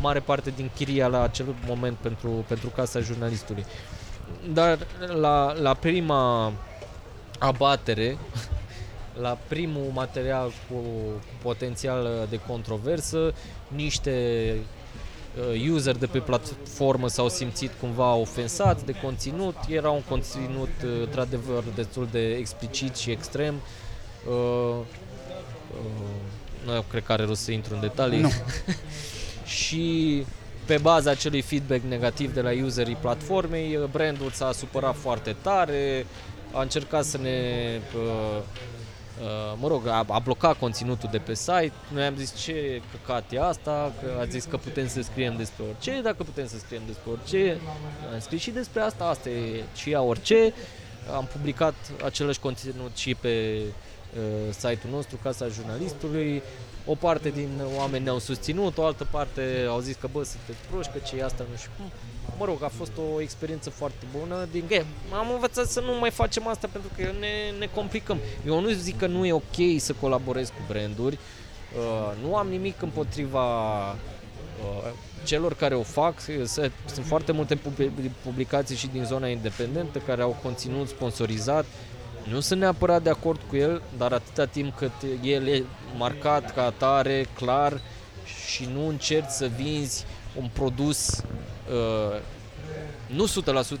[0.00, 3.64] mare parte din chiria la acel moment pentru, pentru casa jurnalistului.
[4.52, 4.78] Dar
[5.14, 6.52] la, la prima
[7.38, 8.18] abatere,
[9.20, 13.34] la primul material cu, cu potențial de controversă,
[13.68, 14.54] niște
[15.38, 19.56] uh, user de pe platformă s-au simțit cumva ofensați de conținut.
[19.68, 23.54] Era un conținut uh, într-adevăr destul de explicit și extrem.
[24.28, 24.76] Uh,
[25.70, 28.20] uh, nu cred că are rost să intru în detalii.
[28.20, 28.30] Nu.
[29.60, 30.24] și
[30.64, 36.06] pe baza acelui feedback negativ de la userii platformei, brandul s-a supărat foarte tare,
[36.52, 37.40] a încercat să ne
[37.96, 38.75] uh, Uh,
[39.60, 41.72] mă rog, a, a blocat conținutul de pe site.
[41.92, 45.64] Noi am zis ce căcat e asta, că a zis că putem să scriem despre
[45.68, 47.60] orice, dacă putem să scriem despre orice,
[48.12, 50.52] am scris și despre asta, asta e și ea orice.
[51.14, 56.42] Am publicat același conținut și pe uh, site-ul nostru, Casa Jurnalistului.
[56.86, 60.92] O parte din oameni ne-au susținut, o altă parte au zis că bă, sunteți proști,
[60.92, 61.90] că ce e asta, nu știu cum
[62.38, 64.86] mă rog, a fost o experiență foarte bună din game.
[65.12, 68.18] Am învățat să nu mai facem asta pentru că ne, ne complicăm.
[68.46, 71.18] Eu nu zic că nu e ok să colaborez cu branduri,
[71.76, 74.92] uh, nu am nimic împotriva uh,
[75.24, 76.14] celor care o fac.
[76.84, 77.58] Sunt foarte multe
[78.22, 81.64] publicații și din zona independentă care au conținut sponsorizat.
[82.30, 85.64] Nu sunt neapărat de acord cu el, dar atâta timp cât el e
[85.96, 87.80] marcat ca atare, clar
[88.46, 90.04] și nu încerci să vinzi
[90.34, 91.22] un produs
[91.70, 92.20] uh,
[93.06, 93.26] nu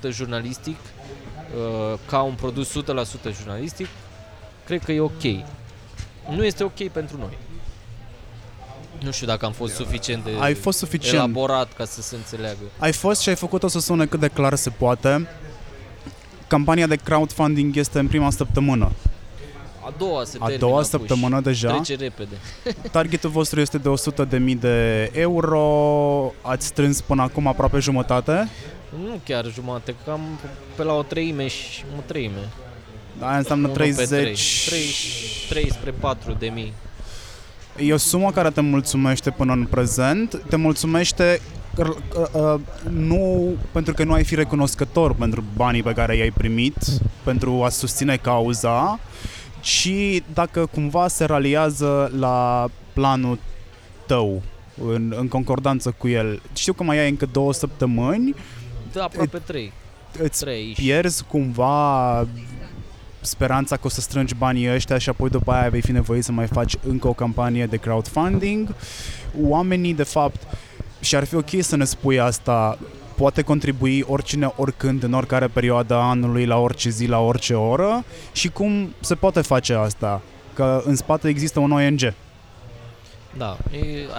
[0.08, 2.82] 100% jurnalistic, uh, ca un produs 100%
[3.40, 3.86] jurnalistic,
[4.64, 5.22] cred că e ok.
[6.30, 7.38] Nu este ok pentru noi.
[9.02, 11.14] Nu știu dacă am fost suficient de ai fost suficient.
[11.14, 12.62] elaborat ca să se înțeleagă.
[12.78, 15.28] Ai fost și ai făcut-o să sune cât de clar se poate.
[16.46, 18.92] Campania de crowdfunding este în prima săptămână.
[19.86, 21.72] A doua se A doua săptămână deja.
[21.72, 22.36] Trece repede.
[22.92, 23.88] Targetul vostru este de
[24.48, 26.32] 100.000 de euro.
[26.42, 28.48] Ați strâns până acum aproape jumătate?
[29.04, 30.20] Nu chiar jumătate, cam
[30.76, 32.48] pe la o treime și o treime.
[33.18, 34.06] Da, aia înseamnă 30...
[34.08, 34.36] 3,
[34.66, 34.80] 3,
[35.48, 36.72] 3 spre 4 de mii.
[37.76, 40.42] E o sumă care te mulțumește până în prezent.
[40.48, 41.65] Te mulțumește uh, uh,
[42.90, 46.76] nu pentru că nu ai fi recunoscător pentru banii pe care i-ai primit,
[47.24, 49.00] pentru a susține cauza,
[49.60, 53.38] și dacă cumva se raliază la planul
[54.06, 54.42] tău
[54.84, 56.42] în, în concordanță cu el.
[56.54, 58.34] Știu că mai ai încă două săptămâni.
[58.92, 59.72] Da, aproape trei.
[60.22, 62.26] Îți trei pierzi cumva
[63.20, 66.32] speranța că o să strângi banii ăștia și apoi după aia vei fi nevoit să
[66.32, 68.74] mai faci încă o campanie de crowdfunding.
[69.40, 70.42] Oamenii, de fapt,
[71.00, 72.78] și ar fi ok să ne spui asta,
[73.16, 78.04] poate contribui oricine, oricând, în oricare perioadă a anului, la orice zi, la orice oră
[78.32, 80.22] și cum se poate face asta?
[80.54, 82.14] Că în spate există un ONG.
[83.36, 83.56] Da,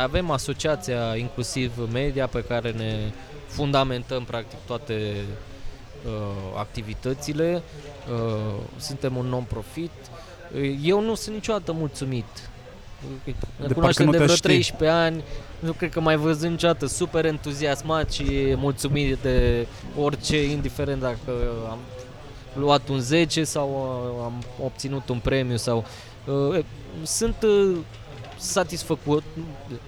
[0.03, 3.11] avem asociația inclusiv media pe care ne
[3.47, 5.15] fundamentăm practic toate
[6.05, 6.11] uh,
[6.57, 7.61] activitățile.
[8.11, 9.91] Uh, suntem un non-profit.
[10.83, 12.49] Eu nu sunt niciodată mulțumit.
[13.67, 14.49] Ne cunoaștem de vreo știi.
[14.49, 15.23] 13 ani,
[15.59, 19.67] nu cred că mai văzut niciodată super entuziasmat și mulțumit de
[19.99, 21.31] orice, indiferent dacă
[21.69, 21.77] am
[22.53, 25.85] luat un 10 sau uh, am obținut un premiu sau
[26.25, 26.65] uh,
[27.03, 27.77] sunt uh,
[28.37, 29.23] satisfăcut,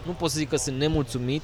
[0.06, 1.42] nu pot să zic că sunt nemulțumit,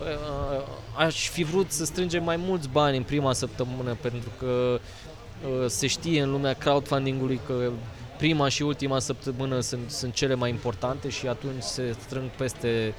[0.00, 0.64] uh,
[0.96, 5.86] aș fi vrut să strângem mai mulți bani în prima săptămână pentru că uh, se
[5.86, 7.70] știe în lumea crowdfunding-ului că
[8.18, 12.94] prima și ultima săptămână sunt, sunt cele mai importante și atunci se strâng peste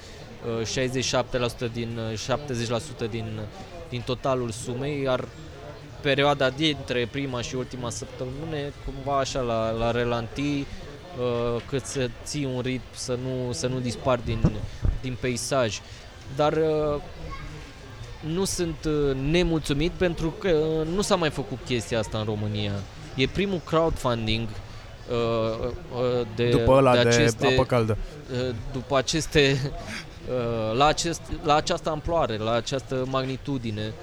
[1.68, 2.00] 67% din
[3.06, 3.40] 70% din,
[3.90, 5.28] din totalul sumei, iar
[6.02, 12.46] perioada dintre prima și ultima săptămână cumva așa la, la relanti uh, cât să ții
[12.56, 14.52] un ritm să nu, să nu dispar din,
[15.02, 15.80] din peisaj.
[16.36, 17.02] Dar uh,
[18.20, 22.72] nu sunt uh, nemulțumit pentru că uh, nu s-a mai făcut chestia asta în România.
[23.16, 27.98] E primul crowdfunding uh, uh, de, după ăla de, aceste, de apă caldă.
[28.32, 30.11] Uh, după aceste Uh,
[30.74, 33.94] la, acest, la această amploare, la această magnitudine,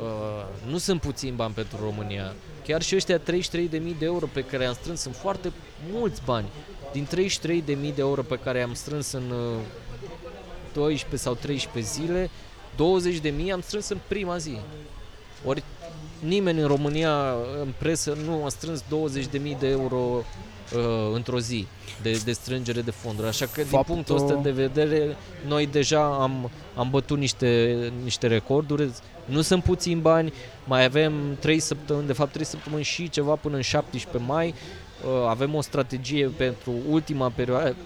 [0.00, 2.32] uh, nu sunt puțini bani pentru România.
[2.66, 3.20] Chiar și ăștia 33.000
[3.70, 5.52] de euro pe care am strâns sunt foarte
[5.92, 6.46] mulți bani.
[6.92, 9.32] Din 33.000 de euro pe care am strâns în
[10.72, 12.30] 12 uh, sau 13 zile,
[13.46, 14.58] 20.000 am strâns în prima zi.
[15.44, 15.62] Ori
[16.18, 21.66] nimeni în România, în presă, nu a strâns 20.000 de euro uh, într-o zi
[22.02, 23.28] de, de strângere de fonduri.
[23.28, 23.94] Așa că Faptul...
[23.94, 28.90] din punctul ăsta de vedere, noi deja am, am bătut niște, niște recorduri.
[29.24, 30.32] Nu sunt puțini bani,
[30.64, 34.54] mai avem 3 săptămâni, de fapt 3 săptămâni și ceva până în 17 mai.
[35.04, 37.76] Uh, avem o strategie pentru ultima perioadă,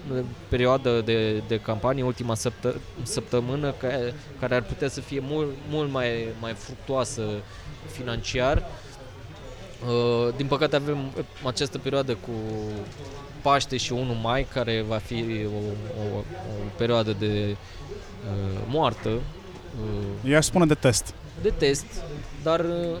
[0.49, 5.91] perioadă de, de campanie, ultima săptă, săptămână, care, care ar putea să fie mult, mult
[5.91, 7.23] mai, mai fructuoasă
[7.91, 8.63] financiar.
[9.85, 10.97] Uh, din păcate avem
[11.45, 12.31] această perioadă cu
[13.41, 15.57] Paște și 1 mai, care va fi o,
[16.01, 16.23] o, o
[16.77, 21.13] perioadă de uh, moartă, uh, I-aș spune de test.
[21.41, 21.85] de test,
[22.43, 22.97] dar uh,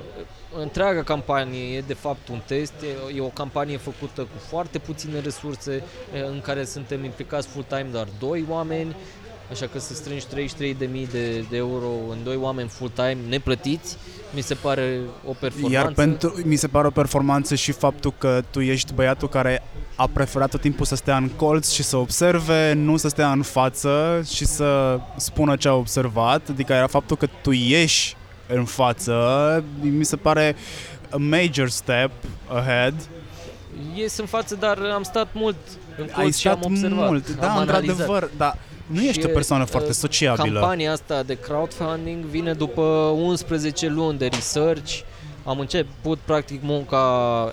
[0.59, 5.19] întreaga campanie e de fapt un test, e, e o campanie făcută cu foarte puține
[5.19, 8.95] resurse, e, în care suntem implicați full-time doar doi oameni,
[9.51, 13.97] așa că să strângi 33.000 de, de euro în doi oameni full-time neplătiți,
[14.35, 15.75] mi se pare o performanță.
[15.77, 19.63] Iar pentru, mi se pare o performanță și faptul că tu ești băiatul care
[19.95, 23.41] a preferat tot timpul să stea în colț și să observe, nu să stea în
[23.41, 28.15] față și să spună ce a observat, adică era faptul că tu ieși
[28.47, 30.55] în față, mi se pare
[31.09, 32.11] a major step
[32.47, 32.93] ahead.
[33.95, 35.55] Ies în față, dar am stat mult
[35.97, 37.09] în colț Ai și am stat observat.
[37.09, 37.89] mult, da, am analizat.
[37.89, 38.57] într-adevăr, dar
[38.87, 40.59] nu Și ești o persoană e, foarte uh, sociabilă.
[40.59, 42.81] Campania asta de crowdfunding vine după
[43.15, 44.99] 11 luni de research.
[45.45, 47.05] Am început practic munca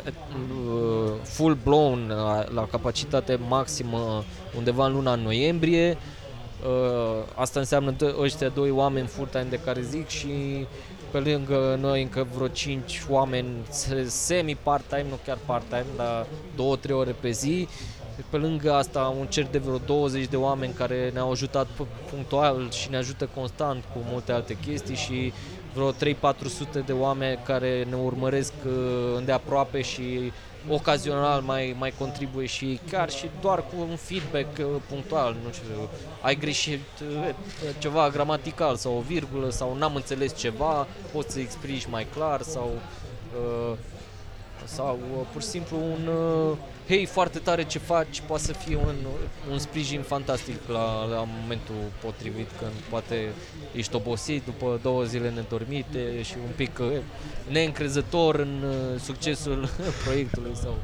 [0.07, 4.25] uh, full blown la, la capacitate maximă
[4.57, 5.97] undeva în luna noiembrie.
[6.67, 10.67] Uh, Asta înseamnă d- ăștia doi oameni full-time de care zic și
[11.11, 16.27] pe lângă noi încă vreo 5 oameni se- semi-part-time, nu chiar part-time, dar
[16.87, 17.69] 2-3 ore pe zi.
[18.31, 22.71] Pe lângă asta un cer de vreo 20 de oameni care ne-au ajutat pu- punctual
[22.71, 25.33] și ne ajută constant cu multe alte chestii și
[25.75, 25.95] vreo 3-400
[26.87, 28.73] de oameni care ne urmăresc uh,
[29.17, 30.33] îndeaproape și
[30.69, 35.89] ocazional mai, mai contribuie și chiar și doar cu un feedback uh, punctual, nu știu,
[36.21, 37.35] ai greșit uh,
[37.79, 42.71] ceva gramatical sau o virgulă sau n-am înțeles ceva, poți să explici mai clar sau
[43.71, 43.77] uh,
[44.65, 46.57] sau uh, pur și simplu un uh,
[46.89, 48.95] hei, foarte tare ce faci, poate să fie un,
[49.51, 51.75] un sprijin fantastic la, la momentul
[52.05, 53.29] potrivit când poate
[53.77, 56.87] ești obosit după două zile nedormite și un pic uh,
[57.49, 59.69] neîncrezător în uh, succesul
[60.05, 60.75] proiectului sau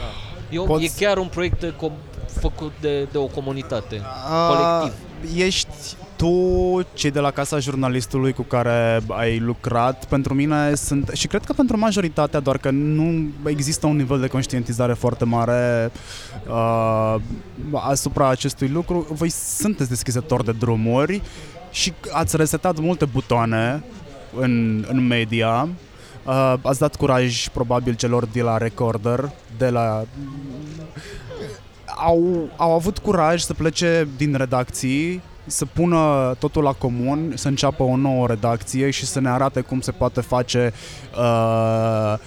[0.00, 0.54] da.
[0.54, 2.08] E, o, Poți- e chiar un proiect uh, com-
[2.40, 4.98] făcut de, de o comunitate, A, colectiv.
[5.44, 11.26] Ești tu, cei de la Casa Jurnalistului cu care ai lucrat, pentru mine sunt, și
[11.26, 15.90] cred că pentru majoritatea, doar că nu există un nivel de conștientizare foarte mare
[16.48, 17.14] uh,
[17.72, 19.06] asupra acestui lucru.
[19.10, 21.22] Voi sunteți deschizători de drumuri
[21.70, 23.82] și ați resetat multe butoane
[24.40, 25.68] în, în media.
[26.26, 30.04] Uh, ați dat curaj probabil celor de la Recorder, de la
[31.96, 37.82] au, au avut curaj să plece din redacții, să pună totul la comun, să înceapă
[37.82, 40.72] o nouă redacție și să ne arate cum se poate face
[41.18, 42.18] uh,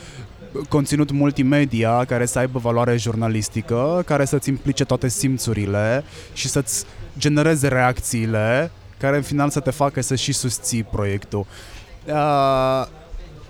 [0.69, 6.03] conținut multimedia care să aibă valoare jurnalistică, care să-ți implice toate simțurile
[6.33, 6.85] și să-ți
[7.17, 11.45] genereze reacțiile care în final să te facă să și susții proiectul.
[12.05, 12.85] Uh,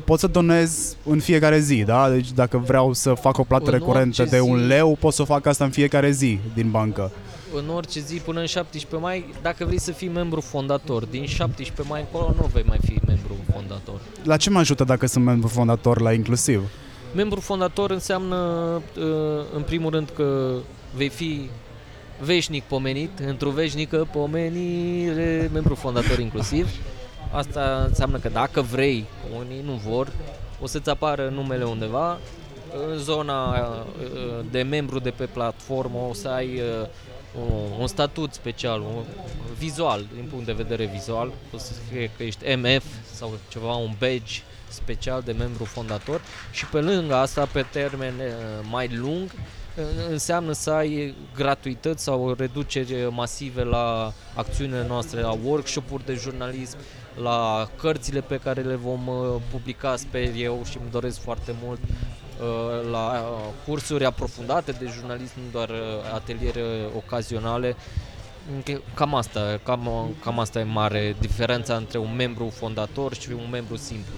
[0.06, 2.10] pot să donez în fiecare zi, da?
[2.10, 4.66] Deci dacă vreau să fac o plată În recurentă orice de un zi.
[4.66, 7.12] leu, pot să o fac asta în fiecare zi din bancă.
[7.56, 11.94] În orice zi până în 17 mai, dacă vrei să fii membru fondator, din 17
[11.94, 14.00] mai încolo nu vei mai fi membru fondator.
[14.24, 16.70] La ce mă ajută dacă sunt membru fondator la inclusiv?
[17.16, 18.36] Membru fondator înseamnă,
[18.98, 20.54] uh, în primul rând, că
[20.96, 21.50] vei fi
[22.22, 26.70] veșnic pomenit, într-o veșnică pomenire, membru fondator inclusiv.
[27.32, 29.06] Asta înseamnă că dacă vrei,
[29.40, 30.12] unii nu vor,
[30.62, 32.20] o să-ți apară numele undeva,
[32.88, 36.88] în zona uh, de membru de pe platformă o să ai uh,
[37.40, 39.04] un- un statut special, un,
[39.58, 43.92] vizual, din punct de vedere vizual, o să fie că ești MF sau ceva, un
[44.00, 46.22] badge special de membru fondator.
[46.52, 52.34] Și pe lângă asta, pe termen uh, mai lung, uh, înseamnă să ai gratuități sau
[52.38, 56.78] reduceri masive la acțiunile noastre, la workshop-uri de jurnalism,
[57.22, 61.80] la cărțile pe care le vom uh, publica, sper eu și îmi doresc foarte mult,
[61.82, 62.23] uh,
[62.92, 65.76] la uh, cursuri aprofundate de jurnalism, nu doar uh,
[66.14, 66.64] ateliere
[66.96, 67.76] ocazionale.
[68.56, 69.90] Înche- Cam asta, cam,
[70.24, 74.14] cam asta e mare diferența între un membru fondator și un membru simplu.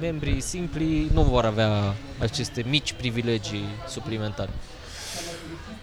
[0.00, 4.50] Membrii simpli nu vor avea aceste mici privilegii suplimentare.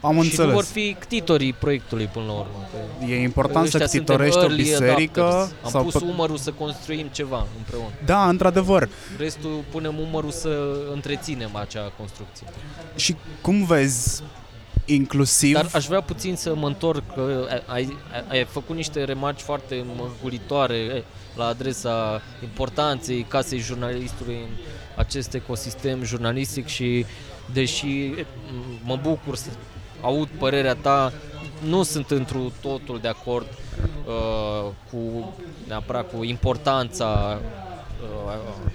[0.02, 0.48] Am și înțeles.
[0.48, 2.68] nu vor fi ctitorii proiectului până la urmă.
[2.72, 5.52] că E important să ăștia suntem ctitorești o early biserică adopters.
[5.64, 6.04] Am sau pus pe...
[6.04, 7.90] umărul să construim ceva împreună.
[8.06, 8.90] Da, într-adevăr.
[9.18, 12.48] Restul punem umărul să întreținem acea construcție.
[12.96, 14.24] Și cum vezi
[14.86, 19.40] inclusiv Dar aș vrea puțin să mă întorc, că ai, ai, ai făcut niște remarci
[19.42, 21.04] foarte măgulitoare eh,
[21.36, 24.50] la adresa importanței casei jurnalistului în
[24.96, 27.06] acest ecosistem jurnalistic și
[27.54, 29.50] deși eh, m- mă bucur să
[30.02, 31.14] aud părerea ta,
[31.68, 33.48] nu sunt întru totul de acord
[34.06, 35.34] uh, cu
[35.68, 37.40] neapărat cu importanța
[38.02, 38.34] uh,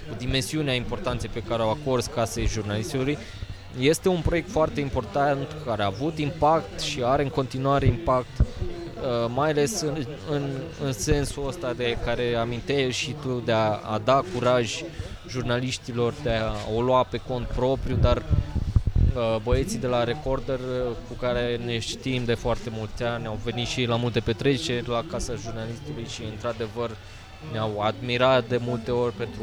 [0.09, 3.19] cu dimensiunea importanței pe care o acorzi casei jurnalistului
[3.79, 8.41] este un proiect foarte important care a avut impact și are în continuare impact
[9.03, 10.43] Uh, mai ales în, în,
[10.85, 14.83] în sensul ăsta de care aminteai și tu de a, a da curaj
[15.29, 18.23] jurnaliștilor de a o lua pe cont propriu, dar uh,
[19.43, 23.67] băieții de la Recorder uh, cu care ne știm de foarte mulți ani au venit
[23.67, 26.97] și la multe petreceri la Casa Jurnalistului și într-adevăr
[27.53, 29.43] ne-au admirat de multe ori pentru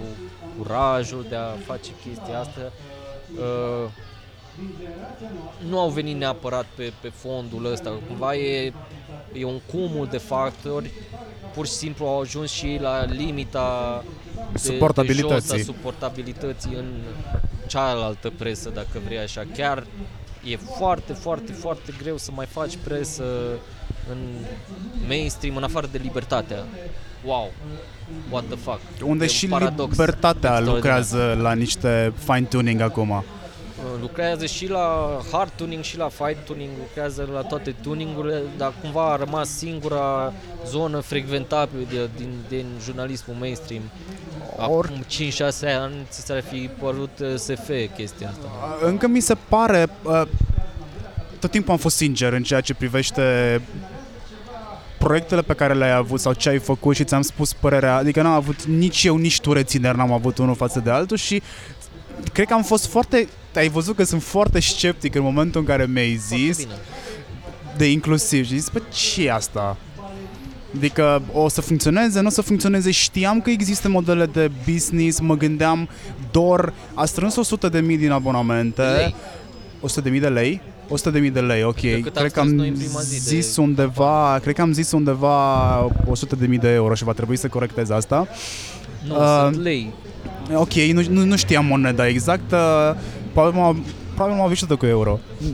[0.58, 2.72] curajul de a face chestia asta.
[3.38, 3.90] Uh,
[5.70, 8.74] nu au venit neapărat pe, pe fondul ăsta, cumva e,
[9.34, 10.92] e un cumul de factori,
[11.54, 14.04] pur și simplu au ajuns și la limita
[14.52, 15.50] de, suportabilității.
[15.50, 16.86] De jos a suportabilității în
[17.70, 19.44] cealaltă presă, dacă vrei așa.
[19.56, 19.84] Chiar
[20.44, 23.24] e foarte, foarte, foarte greu să mai faci presă
[24.12, 24.18] în
[25.08, 26.66] mainstream, în afară de libertatea.
[27.26, 27.52] Wow,
[28.30, 28.80] what the fuck.
[29.04, 29.48] Unde e și
[29.90, 33.24] libertatea lucrează la niște fine-tuning acum.
[34.02, 39.12] Lucrează și la hard tuning și la fine tuning, lucrează la toate tuningurile, dar cumva
[39.12, 40.34] a rămas singura
[40.68, 43.82] zonă frecventabilă din, din jurnalismul mainstream.
[44.58, 44.86] Or...
[44.86, 48.48] Acum 5-6 ani ți s-ar fi părut uh, SF chestia asta.
[48.82, 50.22] Încă mi se pare, uh,
[51.40, 53.62] tot timpul am fost sincer în ceea ce privește
[54.98, 58.34] proiectele pe care le-ai avut sau ce ai făcut și ți-am spus părerea, adică n-am
[58.34, 61.42] avut nici eu, nici tu rețineri, n-am avut unul față de altul și
[62.34, 65.86] cred că am fost foarte, ai văzut că sunt foarte sceptic în momentul în care
[65.86, 66.68] mi-ai zis
[67.78, 69.78] de inclusiv și zis, bă, ce e asta?
[70.76, 72.92] Adică o să funcționeze, nu o să funcționeze.
[72.92, 75.90] Știam că există modele de business, mă gândeam,
[76.32, 78.82] Dor a strâns 100 de mii din abonamente.
[78.82, 79.16] Lei.
[79.82, 80.62] 100 de mii de lei?
[80.88, 81.80] 100 de mii de lei, ok.
[81.80, 82.76] Cred, cred că am
[83.12, 83.62] zis de...
[83.62, 87.48] undeva, cred că am zis undeva 100 de mii de euro și va trebui să
[87.48, 88.28] corectez asta.
[89.08, 89.94] Nu, uh, sunt lei.
[90.54, 92.52] Ok, nu, nu, nu știam moneda exact.
[92.52, 92.96] Uh,
[93.32, 93.76] probabil m-a,
[94.16, 95.20] probabil m-a cu euro.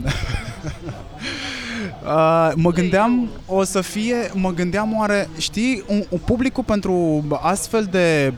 [2.06, 7.88] Uh, mă gândeam o să fie, mă gândeam oare, știi, un, un publicul pentru astfel
[7.90, 8.32] de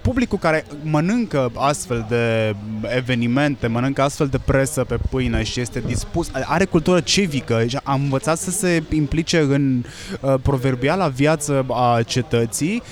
[0.00, 2.54] publicul care mănâncă astfel de
[2.96, 8.38] evenimente, mănâncă astfel de presă pe pâine și este dispus, are cultură civică, a învățat
[8.38, 9.84] să se implice în
[10.20, 12.82] uh, proverbiala viață a cetății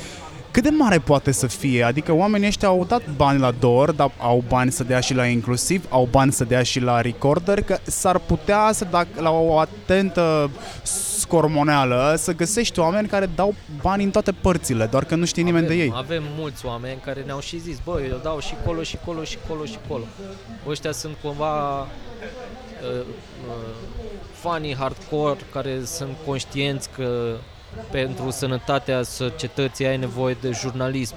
[0.55, 1.83] cât de mare poate să fie?
[1.83, 5.27] Adică oamenii ăștia au dat bani la DOR, dar au bani să dea și la
[5.27, 9.59] inclusiv, au bani să dea și la recorder, că s-ar putea să, dacă la o
[9.59, 10.51] atentă
[10.83, 15.65] scormoneală, să găsești oameni care dau bani în toate părțile, doar că nu știe nimeni
[15.65, 15.93] avem, de ei.
[15.95, 19.39] Avem mulți oameni care ne-au și zis, bă, eu dau și colo, și colo, și
[19.49, 20.05] colo, și colo.
[20.69, 21.87] Ăștia sunt cumva uh,
[22.91, 23.55] uh,
[24.33, 27.37] fanii hardcore care sunt conștienți că
[27.91, 31.15] pentru sănătatea societății ai nevoie de jurnalism.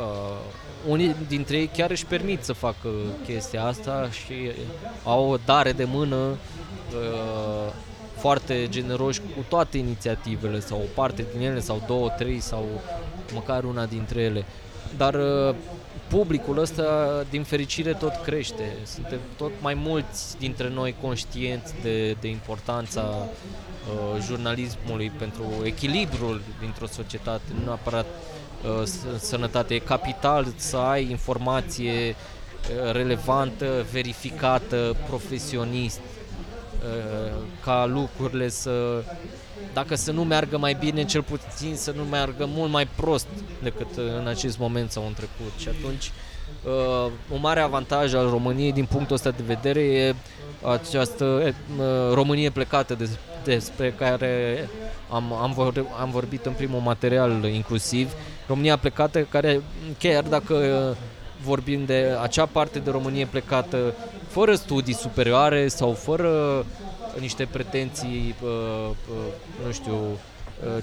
[0.00, 0.38] Uh,
[0.88, 2.88] unii dintre ei chiar își permit să facă
[3.24, 4.34] chestia asta și
[5.04, 7.72] au o dare de mână uh,
[8.16, 12.64] foarte generoși cu toate inițiativele sau o parte din ele sau două, trei sau
[13.34, 14.44] măcar una dintre ele.
[14.96, 15.54] Dar uh,
[16.08, 16.84] publicul ăsta,
[17.30, 18.76] din fericire, tot crește.
[18.84, 23.28] Suntem tot mai mulți dintre noi conștienți de, de importanța
[23.88, 28.86] uh, jurnalismului pentru echilibrul dintr-o societate, nu neapărat uh,
[29.18, 29.74] sănătate.
[29.74, 37.32] E capital să ai informație uh, relevantă, verificată, profesionist, uh,
[37.64, 39.02] ca lucrurile să
[39.72, 43.26] dacă să nu meargă mai bine, cel puțin să nu meargă mult mai prost
[43.62, 45.52] decât în acest moment sau în trecut.
[45.58, 46.27] Și atunci, uh,
[47.28, 50.14] un mare avantaj al României din punctul ăsta de vedere e
[50.62, 51.54] această uh,
[52.12, 53.08] Românie plecată de,
[53.44, 54.68] despre care
[55.10, 58.12] am, am, vor, am vorbit în primul material inclusiv.
[58.46, 59.60] România plecată care,
[59.98, 60.56] chiar dacă
[61.42, 63.94] vorbim de acea parte de Românie plecată
[64.28, 66.64] fără studii superioare sau fără
[67.18, 68.34] niște pretenții,
[69.66, 69.96] nu știu,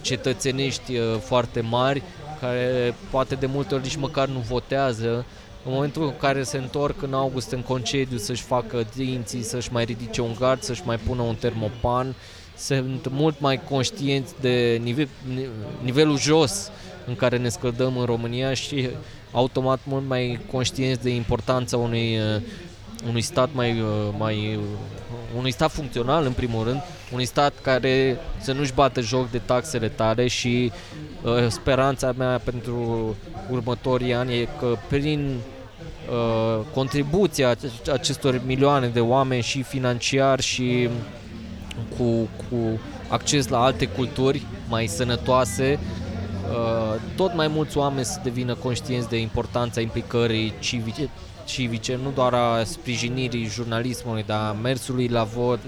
[0.02, 2.04] cetățenești foarte mari,
[2.42, 5.26] care poate de multe ori nici măcar nu votează,
[5.66, 9.84] în momentul în care se întorc în august în concediu să-și facă dinții, să-și mai
[9.84, 12.16] ridice un gard, să-și mai pună un termopan,
[12.58, 15.08] sunt mult mai conștienți de nivel,
[15.84, 16.72] nivelul jos
[17.06, 18.90] în care ne scăldăm în România și
[19.32, 22.20] automat mult mai conștienți de importanța unui,
[23.08, 23.84] unui stat mai,
[24.18, 24.60] mai
[25.38, 26.82] unui stat funcțional în primul rând,
[27.12, 30.72] unui stat care să nu-și bată joc de taxele tale și
[31.22, 33.16] uh, speranța mea pentru
[33.50, 35.55] următorii ani e că prin uh,
[36.74, 37.56] contribuția
[37.94, 40.90] acestor milioane de oameni și financiar și
[41.98, 42.04] cu,
[42.50, 45.80] cu acces la alte culturi mai sănătoase,
[46.50, 51.10] uh, tot mai mulți oameni să devină conștienți de importanța implicării civice,
[51.46, 55.60] civice, nu doar a sprijinirii jurnalismului, dar a mersului la vot,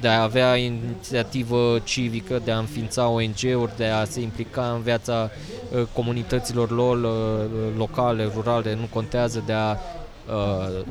[0.00, 5.30] de a avea inițiativă civică, de a înființa ONG-uri, de a se implica în viața
[5.70, 10.84] uh, comunităților lor uh, locale, rurale, nu contează, de a uh,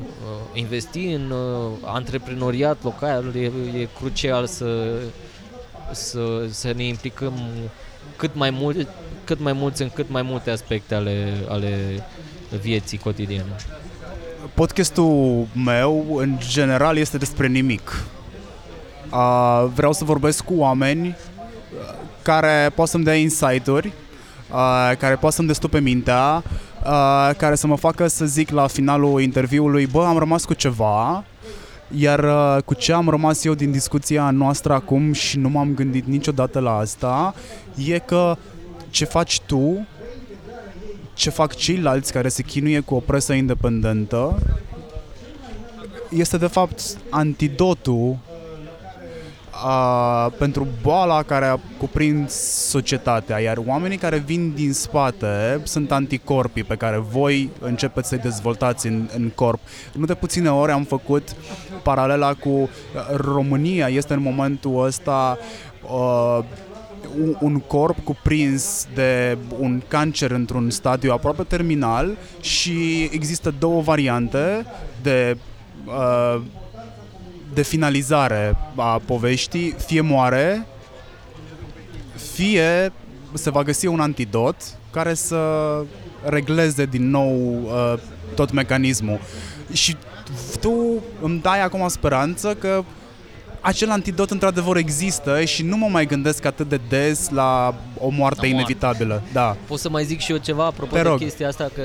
[0.52, 1.32] investi în
[1.84, 4.94] antreprenoriat local, e, e crucial să,
[5.92, 7.32] să, să ne implicăm
[8.16, 8.88] cât mai mult
[9.24, 12.04] cât mai mulți în cât mai multe aspecte ale, ale
[12.60, 13.56] vieții cotidiene.
[14.54, 18.04] Podcastul meu, în general, este despre nimic.
[19.12, 23.92] Uh, vreau să vorbesc cu oameni uh, care pot să-mi dea insight-uri,
[24.52, 26.42] uh, care pot să-mi destupe mintea,
[26.84, 31.24] uh, care să mă facă să zic la finalul interviului, bă, am rămas cu ceva,
[31.96, 36.06] iar uh, cu ce am rămas eu din discuția noastră acum și nu m-am gândit
[36.06, 37.34] niciodată la asta,
[37.86, 38.36] e că
[38.90, 39.86] ce faci tu,
[41.14, 44.38] ce fac ceilalți care se chinuie cu o presă independentă,
[46.10, 48.16] este de fapt antidotul
[49.62, 52.32] a, pentru boala care a cuprins
[52.68, 58.86] societatea, iar oamenii care vin din spate sunt anticorpii pe care voi începeți să-i dezvoltați
[58.86, 59.60] în, în corp.
[59.92, 61.36] Nu de puține ori am făcut
[61.82, 62.68] paralela cu
[63.16, 65.38] România, este în momentul ăsta
[65.82, 66.38] uh,
[67.40, 74.66] un corp cuprins de un cancer într-un stadiu aproape terminal și există două variante
[75.02, 75.36] de
[75.86, 76.40] uh,
[77.54, 80.66] de finalizare a poveștii, fie moare,
[82.32, 82.92] fie
[83.32, 84.56] se va găsi un antidot
[84.90, 85.38] care să
[86.24, 87.94] regleze din nou uh,
[88.34, 89.20] tot mecanismul.
[89.72, 89.96] Și
[90.60, 92.84] tu îmi dai acum speranță că
[93.64, 98.40] acel antidot într-adevăr există și nu mă mai gândesc atât de des la o moarte
[98.40, 99.22] la inevitabilă.
[99.32, 99.56] Da.
[99.66, 101.18] Pot să mai zic și eu ceva apropo Te de rog.
[101.18, 101.82] chestia asta că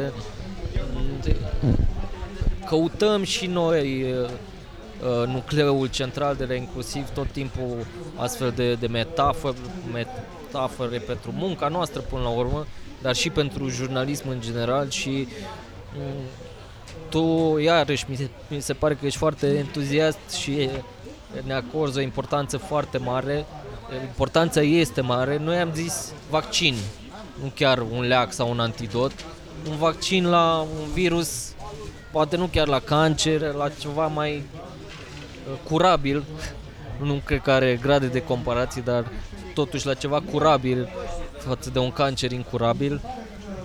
[2.66, 4.30] căutăm și noi uh,
[5.22, 7.86] uh, nucleul central de la inclusiv tot timpul
[8.16, 9.58] astfel de, de metafore,
[9.94, 12.66] metafore pentru munca noastră până la urmă,
[13.02, 15.28] dar și pentru jurnalism în general și
[15.98, 16.24] mm,
[17.10, 20.70] tu, iarăși, mi se, mi se pare că ești foarte entuziast și
[21.46, 23.46] ne acorzi o importanță foarte mare.
[24.04, 25.38] Importanța este mare.
[25.38, 26.76] Noi am zis vaccin,
[27.42, 29.12] nu chiar un leac sau un antidot.
[29.70, 31.52] Un vaccin la un virus,
[32.12, 36.24] poate nu chiar la cancer, la ceva mai uh, curabil.
[37.02, 39.12] Nu cred că are grade de comparație, dar
[39.54, 40.90] totuși la ceva curabil
[41.38, 43.02] față de un cancer incurabil.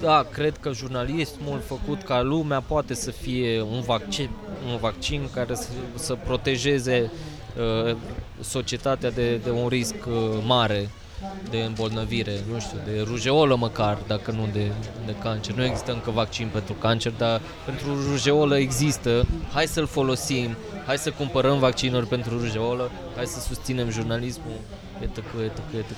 [0.00, 4.30] Da, cred că jurnalismul făcut ca lumea poate să fie un vaccin,
[4.72, 7.33] un vaccin care să, să protejeze Uh,
[8.40, 10.14] societatea de, de un risc uh,
[10.46, 10.88] mare
[11.50, 14.70] de îmbolnăvire, nu știu, de rujeolă măcar, dacă nu de,
[15.06, 15.54] de cancer.
[15.54, 19.26] Nu există încă vaccin pentru cancer, dar pentru rujeolă există.
[19.52, 20.56] Hai să-l folosim,
[20.86, 24.56] hai să cumpărăm vaccinuri pentru rujeolă, hai să susținem jurnalismul,
[25.00, 25.96] etc., etc., etc.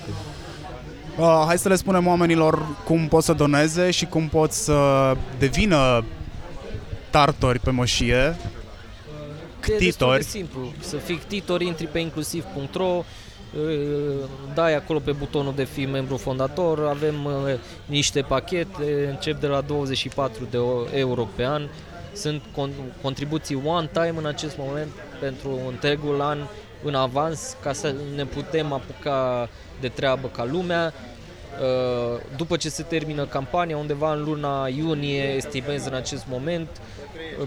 [1.17, 6.03] Uh, hai să le spunem oamenilor cum pot să doneze și cum pot să devină
[7.09, 8.35] tartori pe moșie
[9.75, 10.15] ctitori.
[10.15, 10.73] E de simplu.
[10.79, 13.03] Să fii ctitor, intri pe inclusiv.ro,
[14.53, 17.15] dai acolo pe butonul de fi membru fondator, avem
[17.85, 20.57] niște pachete, încep de la 24 de
[20.97, 21.67] euro pe an,
[22.13, 22.41] sunt
[23.01, 26.37] contribuții one time în acest moment pentru întregul an
[26.83, 29.49] în avans ca să ne putem apuca
[29.79, 30.93] de treabă ca lumea.
[32.35, 36.67] După ce se termină campania, undeva în luna iunie, estimez în acest moment,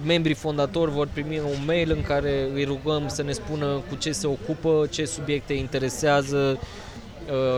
[0.04, 4.12] membrii fondatori vor primi un mail în care îi rugăm să ne spună cu ce
[4.12, 6.58] se ocupă, ce subiecte interesează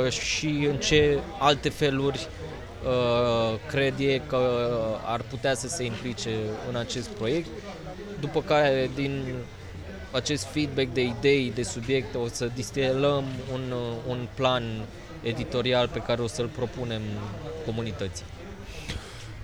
[0.04, 2.26] uh, și în ce alte feluri
[2.84, 4.40] uh, cred e că
[5.04, 6.30] ar putea să se implice
[6.68, 7.48] în acest proiect.
[8.20, 9.22] După care din
[10.10, 13.72] acest feedback de idei, de subiecte, o să distilăm un,
[14.08, 14.62] un plan
[15.22, 17.00] editorial pe care o să-l propunem
[17.66, 18.24] comunității.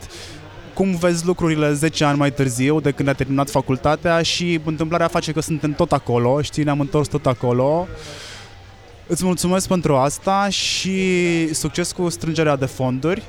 [0.74, 5.32] cum vezi lucrurile 10 ani mai târziu de când a terminat facultatea și întâmplarea face
[5.32, 7.86] că suntem tot acolo, știi, ne-am întors tot acolo.
[9.06, 13.22] Îți mulțumesc pentru asta și succes cu strângerea de fonduri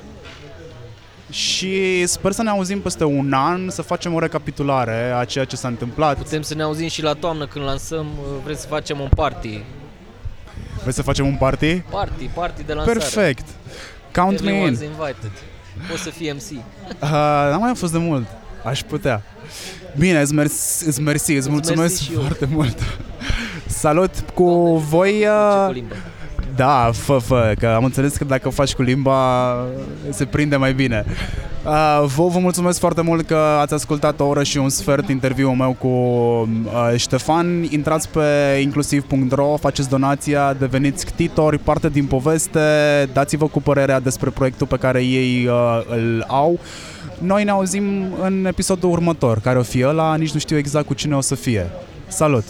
[1.30, 5.56] și sper să ne auzim peste un an, să facem o recapitulare a ceea ce
[5.56, 6.16] s-a întâmplat.
[6.16, 8.06] Putem să ne auzim și la toamnă când lansăm,
[8.44, 9.62] vrem să facem un party.
[10.80, 11.78] Vrei să facem un party?
[11.78, 12.98] Party, party de lansare.
[12.98, 13.46] Perfect.
[14.12, 14.66] Count me in.
[14.66, 15.30] invited.
[15.90, 16.50] Poți să fii MC.
[16.50, 17.08] Uh,
[17.50, 18.26] n-am mai fost de mult.
[18.64, 19.22] Aș putea.
[19.98, 22.78] Bine, îți mersi, îți, mersi, îți mulțumesc foarte mult.
[23.78, 25.26] Salut cu voi.
[25.68, 25.82] Uh,
[26.56, 29.56] da, fă, fă, că am înțeles că dacă o faci cu limba
[30.10, 31.04] se prinde mai bine.
[31.64, 35.54] Uh, vă, vă mulțumesc foarte mult că ați ascultat o oră și un sfert interviul
[35.54, 37.66] meu cu uh, Ștefan.
[37.70, 42.60] Intrați pe inclusiv.ro, faceți donația, deveniți ctitori, parte din poveste,
[43.12, 46.58] dați-vă cu părerea despre proiectul pe care ei uh, îl au.
[47.18, 47.84] Noi ne auzim
[48.22, 51.34] în episodul următor, care o fi ăla, nici nu știu exact cu cine o să
[51.34, 51.70] fie.
[52.08, 52.44] Salut!